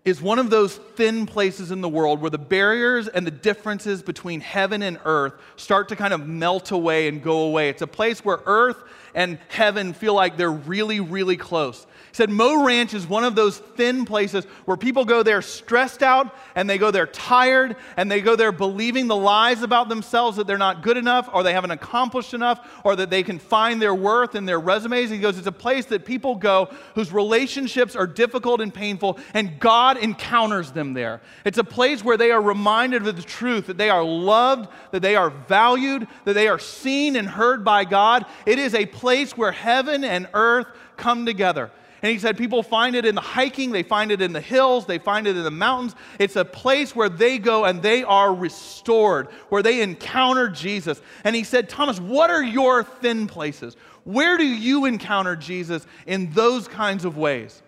is 0.05 0.21
one 0.21 0.39
of 0.39 0.49
those 0.49 0.77
thin 0.95 1.25
places 1.25 1.69
in 1.69 1.81
the 1.81 1.89
world 1.89 2.21
where 2.21 2.29
the 2.29 2.37
barriers 2.37 3.09
and 3.09 3.27
the 3.27 3.31
differences 3.31 4.01
between 4.01 4.39
heaven 4.39 4.81
and 4.81 4.97
earth 5.03 5.33
start 5.57 5.89
to 5.89 5.97
kind 5.97 6.13
of 6.13 6.25
melt 6.25 6.71
away 6.71 7.09
and 7.09 7.21
go 7.21 7.39
away. 7.39 7.67
It's 7.67 7.81
a 7.81 7.87
place 7.87 8.23
where 8.23 8.39
earth 8.45 8.81
and 9.17 9.39
heaven 9.47 9.93
feel 9.93 10.13
like 10.13 10.37
they're 10.37 10.51
really, 10.51 10.99
really 10.99 11.37
close 11.37 11.87
He 12.11 12.15
said 12.15 12.29
Mo 12.29 12.63
Ranch 12.63 12.93
is 12.93 13.07
one 13.07 13.23
of 13.23 13.33
those 13.33 13.57
thin 13.57 14.05
places 14.05 14.45
where 14.65 14.77
people 14.77 15.05
go 15.05 15.23
there 15.23 15.41
stressed 15.41 16.03
out 16.03 16.35
and 16.53 16.69
they 16.69 16.77
go 16.77 16.91
there 16.91 17.07
tired 17.07 17.77
and 17.97 18.11
they 18.11 18.21
go 18.21 18.35
there 18.35 18.51
believing 18.51 19.07
the 19.07 19.15
lies 19.15 19.63
about 19.63 19.89
themselves 19.89 20.37
that 20.37 20.45
they're 20.45 20.59
not 20.59 20.83
good 20.83 20.97
enough 20.97 21.31
or 21.33 21.41
they 21.41 21.51
haven't 21.51 21.71
accomplished 21.71 22.35
enough 22.35 22.79
or 22.83 22.95
that 22.95 23.09
they 23.09 23.23
can 23.23 23.39
find 23.39 23.81
their 23.81 23.95
worth 23.95 24.35
in 24.35 24.45
their 24.45 24.59
resumes. 24.59 25.09
He 25.09 25.17
goes, 25.17 25.39
It's 25.39 25.47
a 25.47 25.51
place 25.51 25.85
that 25.85 26.05
people 26.05 26.35
go 26.35 26.69
whose 26.93 27.11
relationships 27.11 27.95
are 27.95 28.05
difficult 28.05 28.61
and 28.61 28.71
painful 28.71 29.17
and 29.33 29.59
God 29.59 29.97
encounters 29.97 30.71
them 30.73 30.93
there. 30.93 31.21
It's 31.43 31.57
a 31.57 31.63
place 31.63 32.03
where 32.03 32.17
they 32.17 32.29
are 32.29 32.41
reminded 32.41 33.07
of 33.07 33.15
the 33.15 33.23
truth 33.23 33.65
that 33.65 33.79
they 33.79 33.89
are 33.89 34.03
loved, 34.03 34.69
that 34.91 35.01
they 35.01 35.15
are 35.15 35.31
valued, 35.31 36.07
that 36.25 36.33
they 36.33 36.47
are 36.47 36.59
seen 36.59 37.15
and 37.15 37.27
heard 37.27 37.65
by 37.65 37.83
God. 37.83 38.23
It 38.45 38.59
is 38.59 38.75
a 38.75 38.85
place 38.85 39.06
where 39.37 39.51
heaven 39.51 40.03
and 40.03 40.27
earth 40.33 40.67
come 40.97 41.25
together. 41.25 41.71
And 42.01 42.11
he 42.11 42.19
said 42.19 42.37
people 42.37 42.61
find 42.61 42.95
it 42.95 43.05
in 43.05 43.15
the 43.15 43.21
hiking, 43.21 43.71
they 43.71 43.81
find 43.81 44.11
it 44.11 44.21
in 44.21 44.31
the 44.31 44.41
hills, 44.41 44.85
they 44.85 44.99
find 44.99 45.25
it 45.25 45.35
in 45.35 45.43
the 45.43 45.51
mountains. 45.51 45.95
It's 46.19 46.35
a 46.35 46.45
place 46.45 46.95
where 46.95 47.09
they 47.09 47.39
go 47.39 47.65
and 47.65 47.81
they 47.81 48.03
are 48.03 48.33
restored, 48.33 49.27
where 49.49 49.63
they 49.63 49.81
encounter 49.81 50.47
Jesus. 50.47 51.01
And 51.23 51.35
he 51.35 51.43
said, 51.43 51.69
Thomas, 51.69 51.99
what 51.99 52.29
are 52.29 52.43
your 52.43 52.83
thin 52.83 53.25
places? 53.25 53.75
Where 54.03 54.37
do 54.37 54.45
you 54.45 54.85
encounter 54.85 55.35
Jesus 55.35 55.87
in 56.05 56.31
those 56.31 56.67
kinds 56.67 57.03
of 57.03 57.17
ways? 57.17 57.61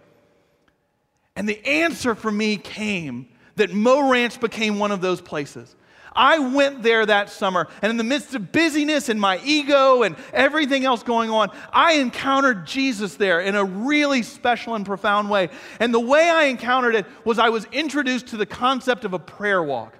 And 1.36 1.49
the 1.49 1.65
answer 1.65 2.13
for 2.13 2.32
me 2.32 2.58
came 2.58 3.28
that 3.56 3.73
Mo 3.73 4.10
Ranch 4.10 4.39
became 4.39 4.78
one 4.78 4.91
of 4.91 5.02
those 5.02 5.21
places. 5.21 5.75
I 6.19 6.38
went 6.39 6.84
there 6.84 7.05
that 7.05 7.29
summer, 7.29 7.69
and 7.82 7.89
in 7.89 7.95
the 7.95 8.03
midst 8.03 8.36
of 8.36 8.51
busyness 8.51 9.08
and 9.08 9.21
my 9.21 9.39
ego 9.41 10.03
and 10.03 10.17
everything 10.34 10.84
else 10.84 11.01
going 11.01 11.29
on, 11.29 11.49
I 11.71 11.93
encountered 11.93 12.67
Jesus 12.67 13.15
there 13.15 13.39
in 13.39 13.55
a 13.55 13.63
really 13.63 14.21
special 14.23 14.75
and 14.75 14.86
profound 14.86 15.29
way. 15.29 15.47
And 15.79 15.93
the 15.93 15.99
way 15.99 16.29
I 16.29 16.43
encountered 16.43 16.95
it 16.95 17.05
was 17.23 17.39
I 17.39 17.47
was 17.47 17.63
introduced 17.71 18.27
to 18.27 18.38
the 18.38 18.45
concept 18.45 19.05
of 19.05 19.13
a 19.13 19.19
prayer 19.19 19.63
walk. 19.63 19.97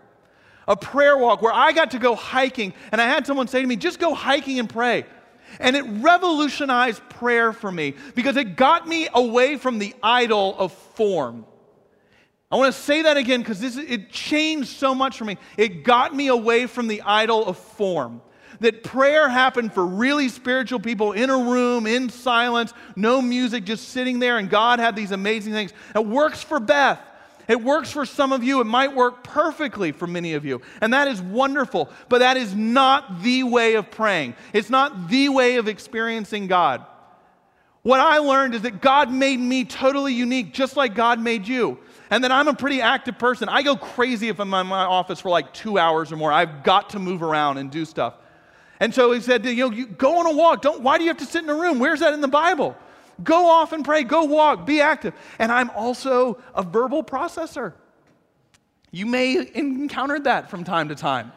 A 0.68 0.76
prayer 0.76 1.18
walk 1.18 1.42
where 1.42 1.54
I 1.54 1.72
got 1.72 1.92
to 1.92 2.00
go 2.00 2.16
hiking, 2.16 2.74
and 2.92 3.00
I 3.00 3.06
had 3.06 3.26
someone 3.26 3.48
say 3.48 3.62
to 3.62 3.68
me, 3.68 3.78
just 3.78 3.98
go 3.98 4.14
hiking 4.14 4.60
and 4.60 4.70
pray. 4.70 5.06
And 5.58 5.74
it 5.78 5.84
revolutionized 5.84 7.02
prayer 7.08 7.54
for 7.54 7.72
me 7.72 7.96
because 8.14 8.36
it 8.36 8.58
got 8.58 8.86
me 8.90 9.08
away 9.14 9.56
from 9.56 9.80
the 9.80 9.96
idol 10.04 10.54
of 10.60 10.74
form. 10.74 11.46
I 12.52 12.56
want 12.56 12.74
to 12.74 12.82
say 12.82 13.04
that 13.04 13.16
again 13.16 13.42
because 13.42 13.62
it 13.62 14.10
changed 14.10 14.70
so 14.70 14.96
much 14.96 15.18
for 15.18 15.26
me. 15.26 15.38
It 15.56 15.84
got 15.84 16.16
me 16.16 16.28
away 16.28 16.66
from 16.66 16.88
the 16.88 17.02
idol 17.04 17.46
of 17.46 17.58
form. 17.58 18.22
That 18.60 18.84
prayer 18.84 19.30
happened 19.30 19.74
for 19.74 19.86
really 19.86 20.28
spiritual 20.28 20.80
people 20.80 21.14
in 21.14 21.30
a 21.30 21.38
room, 21.38 21.88
in 21.88 22.10
silence, 22.10 22.74
no 22.96 23.22
music, 23.22 23.64
just 23.64 23.90
sitting 23.90 24.20
there, 24.20 24.38
and 24.38 24.50
God 24.50 24.80
had 24.80 24.96
these 24.96 25.12
amazing 25.12 25.54
things. 25.54 25.72
It 25.96 26.06
works 26.06 26.44
for 26.44 26.60
Beth. 26.60 27.00
It 27.48 27.64
works 27.64 27.92
for 27.92 28.06
some 28.06 28.34
of 28.34 28.44
you. 28.44 28.60
It 28.60 28.66
might 28.66 28.94
work 28.94 29.24
perfectly 29.24 29.92
for 29.92 30.08
many 30.08 30.34
of 30.34 30.44
you. 30.44 30.62
And 30.82 30.94
that 30.94 31.08
is 31.08 31.22
wonderful. 31.22 31.90
But 32.10 32.20
that 32.20 32.36
is 32.36 32.54
not 32.54 33.24
the 33.24 33.44
way 33.44 33.76
of 33.76 33.92
praying, 33.92 34.36
it's 34.54 34.70
not 34.70 35.08
the 35.08 35.30
way 35.30 35.56
of 35.58 35.68
experiencing 35.68 36.48
God. 36.48 36.86
What 37.82 38.02
I 38.02 38.18
learned 38.18 38.56
is 38.56 38.64
that 38.64 38.82
God 38.82 39.10
made 39.10 39.40
me 39.40 39.64
totally 39.64 40.14
unique, 40.14 40.54
just 40.54 40.76
like 40.76 40.96
God 40.96 41.20
made 41.20 41.48
you 41.48 41.80
and 42.10 42.24
then 42.24 42.32
I'm 42.32 42.48
a 42.48 42.54
pretty 42.54 42.82
active 42.82 43.20
person. 43.20 43.50
I 43.50 43.62
go 43.62 43.76
crazy 43.76 44.30
if 44.30 44.40
I'm 44.40 44.54
in 44.54 44.68
my 44.68 44.86
office 44.86 45.20
for 45.20 45.30
like 45.30 45.54
two 45.54 45.78
hours 45.78 46.12
or 46.12 46.16
more. 46.16 46.32
I've 46.32 46.64
got 46.64 46.92
to 46.92 47.00
move 47.00 47.22
around 47.22 47.58
and 47.58 47.70
do 47.70 47.86
stuff. 47.86 48.16
And 48.80 48.94
so 48.94 49.12
he 49.12 49.22
said, 49.22 49.46
you 49.46 49.56
know, 49.56 49.72
you 49.72 49.88
go 49.88 50.20
on 50.20 50.26
a 50.26 50.34
walk. 50.34 50.62
Don't, 50.62 50.82
why 50.82 50.98
do 50.98 51.04
you 51.04 51.10
have 51.10 51.18
to 51.18 51.26
sit 51.26 51.44
in 51.44 51.50
a 51.50 51.56
room? 51.56 51.80
Where's 51.80 52.00
that 52.00 52.14
in 52.14 52.22
the 52.22 52.28
Bible? 52.28 52.76
Go 53.24 53.50
off 53.50 53.74
and 53.74 53.84
pray. 53.84 54.04
Go 54.04 54.24
walk. 54.24 54.66
Be 54.66 54.80
active. 54.80 55.14
And 55.38 55.52
I'm 55.52 55.70
also 55.72 56.42
a 56.56 56.64
verbal 56.64 57.04
processor. 57.04 57.74
You 58.92 59.06
may 59.06 59.50
encounter 59.54 60.20
that 60.22 60.50
from 60.50 60.64
time 60.64 60.90
to 60.90 60.96
time. 60.96 61.32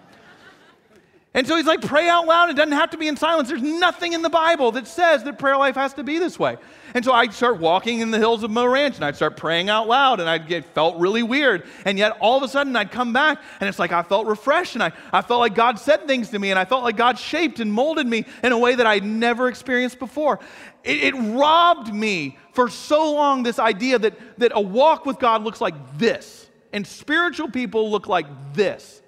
And 1.34 1.46
so 1.46 1.56
he's 1.56 1.64
like, 1.64 1.80
pray 1.80 2.10
out 2.10 2.26
loud. 2.26 2.50
It 2.50 2.56
doesn't 2.56 2.72
have 2.72 2.90
to 2.90 2.98
be 2.98 3.08
in 3.08 3.16
silence. 3.16 3.48
There's 3.48 3.62
nothing 3.62 4.12
in 4.12 4.20
the 4.20 4.28
Bible 4.28 4.72
that 4.72 4.86
says 4.86 5.24
that 5.24 5.38
prayer 5.38 5.56
life 5.56 5.76
has 5.76 5.94
to 5.94 6.04
be 6.04 6.18
this 6.18 6.38
way. 6.38 6.58
And 6.92 7.02
so 7.02 7.12
I'd 7.12 7.32
start 7.32 7.58
walking 7.58 8.00
in 8.00 8.10
the 8.10 8.18
hills 8.18 8.42
of 8.42 8.50
Mo 8.50 8.66
Ranch 8.66 8.96
and 8.96 9.04
I'd 9.04 9.16
start 9.16 9.38
praying 9.38 9.70
out 9.70 9.88
loud 9.88 10.20
and 10.20 10.28
I'd 10.28 10.46
get 10.46 10.66
felt 10.74 10.98
really 10.98 11.22
weird. 11.22 11.66
And 11.86 11.96
yet 11.96 12.18
all 12.20 12.36
of 12.36 12.42
a 12.42 12.48
sudden 12.48 12.76
I'd 12.76 12.90
come 12.90 13.14
back 13.14 13.40
and 13.60 13.68
it's 13.68 13.78
like 13.78 13.92
I 13.92 14.02
felt 14.02 14.26
refreshed 14.26 14.74
and 14.74 14.82
I, 14.82 14.92
I 15.10 15.22
felt 15.22 15.40
like 15.40 15.54
God 15.54 15.78
said 15.78 16.06
things 16.06 16.28
to 16.30 16.38
me 16.38 16.50
and 16.50 16.58
I 16.58 16.66
felt 16.66 16.82
like 16.82 16.98
God 16.98 17.18
shaped 17.18 17.60
and 17.60 17.72
molded 17.72 18.06
me 18.06 18.26
in 18.42 18.52
a 18.52 18.58
way 18.58 18.74
that 18.74 18.86
I'd 18.86 19.04
never 19.04 19.48
experienced 19.48 19.98
before. 19.98 20.38
It, 20.84 21.02
it 21.02 21.14
robbed 21.14 21.94
me 21.94 22.36
for 22.52 22.68
so 22.68 23.10
long 23.10 23.42
this 23.42 23.58
idea 23.58 23.98
that, 23.98 24.38
that 24.38 24.52
a 24.54 24.60
walk 24.60 25.06
with 25.06 25.18
God 25.18 25.44
looks 25.44 25.62
like 25.62 25.96
this 25.96 26.50
and 26.74 26.86
spiritual 26.86 27.50
people 27.50 27.90
look 27.90 28.06
like 28.06 28.26
this. 28.52 29.00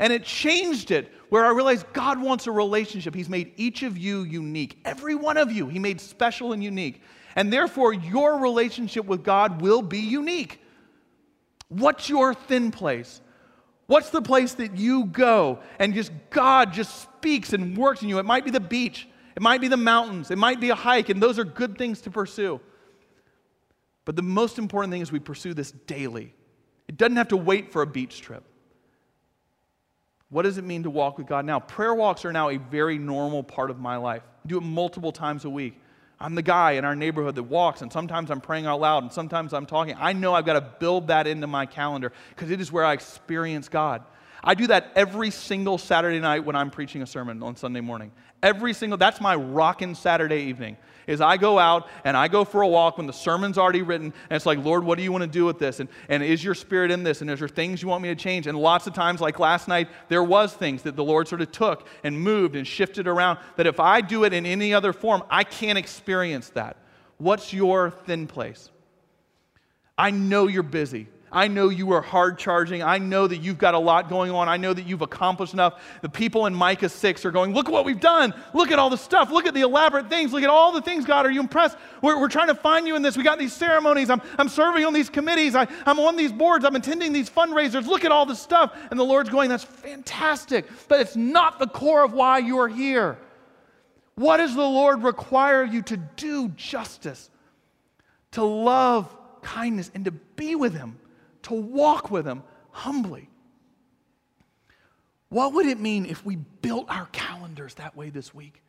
And 0.00 0.12
it 0.12 0.24
changed 0.24 0.90
it 0.90 1.12
where 1.28 1.44
I 1.44 1.50
realized 1.50 1.86
God 1.92 2.20
wants 2.20 2.46
a 2.46 2.52
relationship. 2.52 3.14
He's 3.14 3.28
made 3.28 3.52
each 3.56 3.82
of 3.82 3.98
you 3.98 4.22
unique, 4.22 4.78
every 4.84 5.14
one 5.14 5.36
of 5.36 5.52
you, 5.52 5.68
He 5.68 5.78
made 5.78 6.00
special 6.00 6.52
and 6.52 6.62
unique. 6.62 7.02
And 7.36 7.52
therefore, 7.52 7.92
your 7.92 8.38
relationship 8.38 9.04
with 9.04 9.22
God 9.22 9.60
will 9.60 9.82
be 9.82 10.00
unique. 10.00 10.60
What's 11.68 12.08
your 12.08 12.34
thin 12.34 12.70
place? 12.70 13.20
What's 13.86 14.10
the 14.10 14.22
place 14.22 14.54
that 14.54 14.76
you 14.76 15.04
go 15.06 15.60
and 15.78 15.94
just 15.94 16.12
God 16.30 16.72
just 16.72 17.02
speaks 17.02 17.52
and 17.52 17.76
works 17.76 18.02
in 18.02 18.08
you? 18.08 18.18
It 18.18 18.26
might 18.26 18.44
be 18.44 18.50
the 18.50 18.60
beach, 18.60 19.08
it 19.36 19.42
might 19.42 19.60
be 19.60 19.68
the 19.68 19.76
mountains, 19.76 20.30
it 20.30 20.38
might 20.38 20.60
be 20.60 20.70
a 20.70 20.74
hike, 20.74 21.08
and 21.08 21.22
those 21.22 21.38
are 21.38 21.44
good 21.44 21.78
things 21.78 22.00
to 22.02 22.10
pursue. 22.10 22.60
But 24.04 24.16
the 24.16 24.22
most 24.22 24.58
important 24.58 24.92
thing 24.92 25.02
is 25.02 25.12
we 25.12 25.20
pursue 25.20 25.54
this 25.54 25.70
daily. 25.70 26.34
It 26.88 26.96
doesn't 26.96 27.16
have 27.16 27.28
to 27.28 27.36
wait 27.36 27.72
for 27.72 27.82
a 27.82 27.86
beach 27.86 28.20
trip. 28.20 28.42
What 30.30 30.42
does 30.42 30.58
it 30.58 30.64
mean 30.64 30.82
to 30.82 30.90
walk 30.90 31.16
with 31.16 31.26
God 31.26 31.44
now? 31.44 31.58
Prayer 31.58 31.94
walks 31.94 32.24
are 32.24 32.32
now 32.32 32.50
a 32.50 32.58
very 32.58 32.98
normal 32.98 33.42
part 33.42 33.70
of 33.70 33.78
my 33.78 33.96
life. 33.96 34.22
I 34.44 34.48
do 34.48 34.58
it 34.58 34.62
multiple 34.62 35.12
times 35.12 35.44
a 35.44 35.50
week. 35.50 35.80
I'm 36.20 36.34
the 36.34 36.42
guy 36.42 36.72
in 36.72 36.84
our 36.84 36.96
neighborhood 36.96 37.36
that 37.36 37.44
walks, 37.44 37.80
and 37.80 37.92
sometimes 37.92 38.30
I'm 38.30 38.40
praying 38.40 38.66
out 38.66 38.80
loud, 38.80 39.04
and 39.04 39.12
sometimes 39.12 39.54
I'm 39.54 39.66
talking. 39.66 39.94
I 39.98 40.12
know 40.12 40.34
I've 40.34 40.44
got 40.44 40.54
to 40.54 40.60
build 40.60 41.08
that 41.08 41.26
into 41.26 41.46
my 41.46 41.64
calendar 41.64 42.12
because 42.30 42.50
it 42.50 42.60
is 42.60 42.72
where 42.72 42.84
I 42.84 42.92
experience 42.92 43.68
God. 43.68 44.02
I 44.42 44.54
do 44.54 44.66
that 44.66 44.92
every 44.96 45.30
single 45.30 45.78
Saturday 45.78 46.20
night 46.20 46.44
when 46.44 46.56
I'm 46.56 46.70
preaching 46.70 47.02
a 47.02 47.06
sermon 47.06 47.42
on 47.42 47.56
Sunday 47.56 47.80
morning. 47.80 48.12
Every 48.42 48.74
single, 48.74 48.98
that's 48.98 49.20
my 49.20 49.34
rockin' 49.34 49.94
Saturday 49.94 50.42
evening 50.42 50.76
is 51.08 51.20
I 51.20 51.38
go 51.38 51.58
out 51.58 51.88
and 52.04 52.16
I 52.16 52.28
go 52.28 52.44
for 52.44 52.62
a 52.62 52.68
walk 52.68 52.98
when 52.98 53.08
the 53.08 53.12
sermon's 53.12 53.58
already 53.58 53.82
written, 53.82 54.12
and 54.30 54.36
it's 54.36 54.46
like, 54.46 54.64
Lord, 54.64 54.84
what 54.84 54.98
do 54.98 55.02
you 55.02 55.10
want 55.10 55.22
to 55.22 55.28
do 55.28 55.44
with 55.44 55.58
this? 55.58 55.80
And, 55.80 55.88
and 56.08 56.22
is 56.22 56.44
your 56.44 56.54
spirit 56.54 56.92
in 56.92 57.02
this? 57.02 57.20
And 57.20 57.30
is 57.30 57.40
there 57.40 57.48
things 57.48 57.82
you 57.82 57.88
want 57.88 58.02
me 58.02 58.10
to 58.10 58.14
change? 58.14 58.46
And 58.46 58.56
lots 58.56 58.86
of 58.86 58.94
times, 58.94 59.20
like 59.20 59.40
last 59.40 59.66
night, 59.66 59.88
there 60.08 60.22
was 60.22 60.52
things 60.54 60.82
that 60.82 60.94
the 60.94 61.02
Lord 61.02 61.26
sort 61.26 61.40
of 61.40 61.50
took 61.50 61.88
and 62.04 62.20
moved 62.20 62.54
and 62.54 62.64
shifted 62.64 63.08
around 63.08 63.38
that 63.56 63.66
if 63.66 63.80
I 63.80 64.00
do 64.02 64.22
it 64.22 64.32
in 64.32 64.46
any 64.46 64.72
other 64.72 64.92
form, 64.92 65.24
I 65.28 65.42
can't 65.42 65.78
experience 65.78 66.50
that. 66.50 66.76
What's 67.16 67.52
your 67.52 67.90
thin 67.90 68.28
place? 68.28 68.70
I 69.96 70.12
know 70.12 70.46
you're 70.46 70.62
busy. 70.62 71.08
I 71.30 71.48
know 71.48 71.68
you 71.68 71.92
are 71.92 72.00
hard 72.00 72.38
charging. 72.38 72.82
I 72.82 72.98
know 72.98 73.26
that 73.26 73.38
you've 73.38 73.58
got 73.58 73.74
a 73.74 73.78
lot 73.78 74.08
going 74.08 74.30
on. 74.30 74.48
I 74.48 74.56
know 74.56 74.72
that 74.72 74.86
you've 74.86 75.02
accomplished 75.02 75.52
enough. 75.52 75.82
The 76.00 76.08
people 76.08 76.46
in 76.46 76.54
Micah 76.54 76.88
6 76.88 77.24
are 77.24 77.30
going, 77.30 77.52
Look 77.52 77.68
at 77.68 77.72
what 77.72 77.84
we've 77.84 78.00
done. 78.00 78.32
Look 78.54 78.70
at 78.70 78.78
all 78.78 78.88
the 78.88 78.96
stuff. 78.96 79.30
Look 79.30 79.46
at 79.46 79.54
the 79.54 79.60
elaborate 79.60 80.08
things. 80.08 80.32
Look 80.32 80.42
at 80.42 80.48
all 80.48 80.72
the 80.72 80.80
things, 80.80 81.04
God. 81.04 81.26
Are 81.26 81.30
you 81.30 81.40
impressed? 81.40 81.76
We're, 82.02 82.18
we're 82.18 82.28
trying 82.28 82.48
to 82.48 82.54
find 82.54 82.86
you 82.86 82.96
in 82.96 83.02
this. 83.02 83.16
We 83.16 83.24
got 83.24 83.38
these 83.38 83.52
ceremonies. 83.52 84.08
I'm, 84.08 84.22
I'm 84.38 84.48
serving 84.48 84.84
on 84.84 84.92
these 84.92 85.10
committees. 85.10 85.54
I, 85.54 85.66
I'm 85.84 85.98
on 85.98 86.16
these 86.16 86.32
boards. 86.32 86.64
I'm 86.64 86.76
attending 86.76 87.12
these 87.12 87.28
fundraisers. 87.28 87.86
Look 87.86 88.04
at 88.04 88.12
all 88.12 88.24
this 88.24 88.40
stuff. 88.40 88.76
And 88.90 88.98
the 88.98 89.04
Lord's 89.04 89.28
going, 89.28 89.50
That's 89.50 89.64
fantastic. 89.64 90.66
But 90.88 91.00
it's 91.00 91.16
not 91.16 91.58
the 91.58 91.66
core 91.66 92.04
of 92.04 92.12
why 92.12 92.38
you 92.38 92.58
are 92.58 92.68
here. 92.68 93.18
What 94.14 94.38
does 94.38 94.54
the 94.54 94.62
Lord 94.62 95.04
require 95.04 95.62
you 95.62 95.82
to 95.82 95.96
do 95.96 96.48
justice, 96.48 97.30
to 98.32 98.42
love 98.42 99.14
kindness, 99.42 99.92
and 99.94 100.06
to 100.06 100.10
be 100.10 100.56
with 100.56 100.74
Him? 100.74 100.98
To 101.48 101.54
walk 101.54 102.10
with 102.10 102.26
Him 102.26 102.42
humbly. 102.70 103.28
What 105.28 105.52
would 105.54 105.66
it 105.66 105.78
mean 105.78 106.06
if 106.06 106.24
we 106.24 106.36
built 106.36 106.86
our 106.88 107.06
calendars 107.12 107.74
that 107.74 107.96
way 107.96 108.10
this 108.10 108.32
week? 108.32 108.62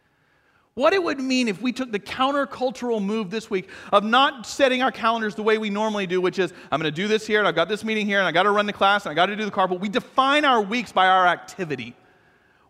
What 0.74 0.94
it 0.94 1.04
would 1.04 1.20
mean 1.20 1.48
if 1.48 1.62
we 1.62 1.72
took 1.72 1.92
the 1.92 2.00
countercultural 2.00 3.04
move 3.04 3.30
this 3.30 3.50
week 3.50 3.70
of 3.92 4.04
not 4.04 4.46
setting 4.46 4.82
our 4.82 4.92
calendars 4.92 5.36
the 5.36 5.44
way 5.44 5.58
we 5.58 5.70
normally 5.70 6.08
do, 6.08 6.22
which 6.22 6.40
is 6.40 6.54
I'm 6.72 6.80
going 6.80 6.94
to 6.94 6.96
do 6.96 7.08
this 7.08 7.26
here, 7.26 7.40
and 7.40 7.48
I've 7.48 7.56
got 7.56 7.70
this 7.70 7.84
meeting 7.84 8.06
here, 8.06 8.20
and 8.20 8.28
I 8.28 8.32
got 8.32 8.44
to 8.44 8.52
run 8.52 8.66
the 8.66 8.74
class, 8.74 9.06
and 9.06 9.12
I 9.12 9.16
got 9.16 9.28
to 9.28 9.36
do 9.36 9.46
the 9.46 9.52
carpool. 9.52 9.80
We 9.80 9.90
define 9.90 10.46
our 10.46 10.62
weeks 10.62 10.92
by 10.92 11.08
our 11.08 11.28
activity. 11.28 11.96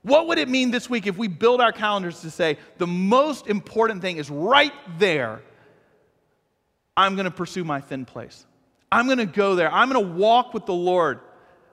What 0.01 0.27
would 0.27 0.37
it 0.37 0.47
mean 0.47 0.71
this 0.71 0.89
week 0.89 1.07
if 1.07 1.17
we 1.17 1.27
build 1.27 1.61
our 1.61 1.71
calendars 1.71 2.21
to 2.21 2.31
say 2.31 2.57
the 2.77 2.87
most 2.87 3.47
important 3.47 4.01
thing 4.01 4.17
is 4.17 4.29
right 4.29 4.73
there? 4.97 5.41
I'm 6.95 7.15
going 7.15 7.25
to 7.25 7.31
pursue 7.31 7.63
my 7.63 7.81
thin 7.81 8.05
place. 8.05 8.45
I'm 8.91 9.05
going 9.05 9.19
to 9.19 9.25
go 9.25 9.55
there. 9.55 9.71
I'm 9.71 9.89
going 9.89 10.03
to 10.03 10.13
walk 10.13 10.53
with 10.53 10.65
the 10.65 10.73
Lord. 10.73 11.19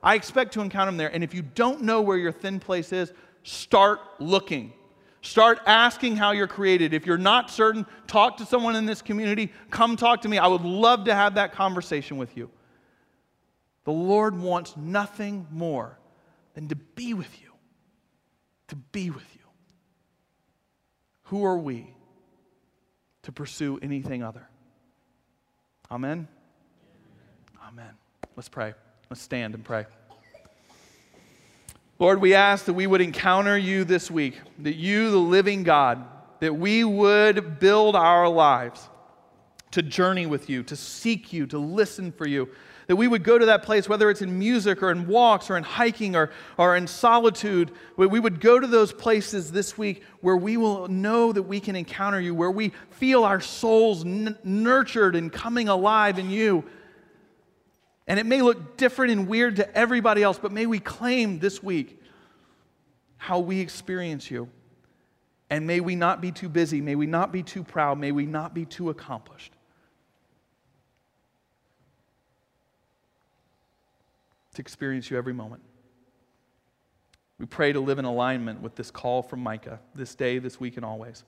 I 0.03 0.15
expect 0.15 0.53
to 0.55 0.61
encounter 0.61 0.91
him 0.91 0.97
there. 0.97 1.13
And 1.13 1.25
if 1.25 1.35
you 1.35 1.43
don't 1.43 1.83
know 1.83 2.03
where 2.03 2.17
your 2.17 2.33
thin 2.33 2.61
place 2.61 2.93
is, 2.93 3.13
start 3.43 4.01
looking. 4.19 4.73
Start 5.23 5.61
asking 5.67 6.17
how 6.17 6.31
you're 6.33 6.47
created. 6.47 6.95
If 6.95 7.07
you're 7.07 7.19
not 7.19 7.51
certain, 7.51 7.87
talk 8.07 8.37
to 8.37 8.47
someone 8.47 8.77
in 8.77 8.87
this 8.87 9.03
community. 9.03 9.53
Come 9.71 9.97
talk 9.97 10.23
to 10.23 10.29
me. 10.29 10.39
I 10.39 10.47
would 10.47 10.63
love 10.63 11.05
to 11.07 11.15
have 11.15 11.35
that 11.35 11.53
conversation 11.53 12.17
with 12.17 12.37
you. 12.37 12.51
The 13.85 13.93
Lord 13.93 14.39
wants 14.39 14.77
nothing 14.77 15.47
more 15.51 15.99
than 16.55 16.69
to 16.69 16.77
be 16.77 17.15
with 17.15 17.41
you. 17.41 17.51
To 18.69 18.77
be 18.77 19.11
with 19.11 19.27
you. 19.35 19.41
Who 21.25 21.45
are 21.45 21.59
we 21.59 21.93
to 23.23 23.33
pursue 23.33 23.81
anything 23.83 24.23
other? 24.23 24.49
Amen. 25.91 26.29
Amen. 27.69 27.91
Let's 28.37 28.49
pray. 28.49 28.75
Let's 29.11 29.21
stand 29.21 29.55
and 29.55 29.65
pray. 29.65 29.87
Lord, 31.99 32.21
we 32.21 32.35
ask 32.35 32.67
that 32.67 32.75
we 32.75 32.87
would 32.87 33.01
encounter 33.01 33.59
you 33.59 33.83
this 33.83 34.09
week, 34.09 34.39
that 34.61 34.77
you, 34.77 35.11
the 35.11 35.17
living 35.17 35.65
God, 35.65 36.05
that 36.39 36.55
we 36.55 36.85
would 36.85 37.59
build 37.59 37.97
our 37.97 38.29
lives 38.29 38.89
to 39.73 39.83
journey 39.83 40.27
with 40.27 40.49
you, 40.49 40.63
to 40.63 40.77
seek 40.77 41.33
you, 41.33 41.45
to 41.47 41.59
listen 41.59 42.13
for 42.13 42.29
you. 42.29 42.49
That 42.87 42.95
we 42.95 43.09
would 43.09 43.25
go 43.25 43.37
to 43.37 43.47
that 43.47 43.65
place, 43.65 43.89
whether 43.89 44.11
it's 44.11 44.23
in 44.23 44.39
music 44.39 44.81
or 44.81 44.93
in 44.93 45.09
walks 45.09 45.51
or 45.51 45.57
in 45.57 45.65
hiking 45.65 46.15
or, 46.15 46.31
or 46.57 46.77
in 46.77 46.87
solitude, 46.87 47.73
where 47.97 48.09
we 48.09 48.21
would 48.21 48.41
go 48.41 48.61
to 48.61 48.67
those 48.69 48.93
places 48.93 49.51
this 49.51 49.77
week 49.77 50.05
where 50.21 50.37
we 50.37 50.57
will 50.57 50.87
know 50.87 51.33
that 51.33 51.43
we 51.43 51.59
can 51.59 51.75
encounter 51.75 52.21
you, 52.21 52.33
where 52.33 52.51
we 52.51 52.71
feel 52.91 53.25
our 53.25 53.41
souls 53.41 54.05
n- 54.05 54.39
nurtured 54.45 55.17
and 55.17 55.33
coming 55.33 55.69
alive 55.69 56.21
in 56.21 56.31
you, 56.31 56.63
and 58.07 58.21
it 58.21 58.27
may 58.27 58.43
look 58.43 58.77
different 58.77 59.13
and 59.13 59.27
weird 59.27 59.57
to 59.57 59.77
everybody 59.77 60.23
else, 60.23 60.39
but 60.39 60.53
may 60.53 60.67
we 60.67 60.79
claim 60.79 61.39
this 61.39 61.63
week 61.63 62.01
how 63.17 63.41
we 63.41 63.61
experience 63.61 64.31
you. 64.31 64.49
And 65.49 65.67
may 65.67 65.81
we 65.81 65.95
not 65.95 66.21
be 66.21 66.33
too 66.33 66.49
busy. 66.49 66.81
May 66.81 66.95
we 66.95 67.07
not 67.07 67.33
be 67.33 67.43
too 67.43 67.63
proud. 67.63 67.99
May 67.99 68.13
we 68.13 68.27
not 68.27 68.53
be 68.55 68.65
too 68.65 68.91
accomplished. 68.91 69.53
To 74.55 74.61
experience 74.61 75.11
you 75.11 75.17
every 75.17 75.35
moment. 75.35 75.63
We 77.39 77.47
pray 77.47 77.73
to 77.73 77.81
live 77.81 77.99
in 77.99 78.05
alignment 78.05 78.63
with 78.63 78.75
this 78.77 78.91
call 78.91 79.23
from 79.23 79.41
Micah 79.41 79.79
this 79.95 80.15
day, 80.15 80.39
this 80.39 80.59
week, 80.59 80.77
and 80.77 80.85
always. 80.85 81.23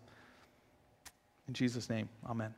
In 1.47 1.55
Jesus' 1.55 1.91
name, 1.91 2.09
amen. 2.29 2.55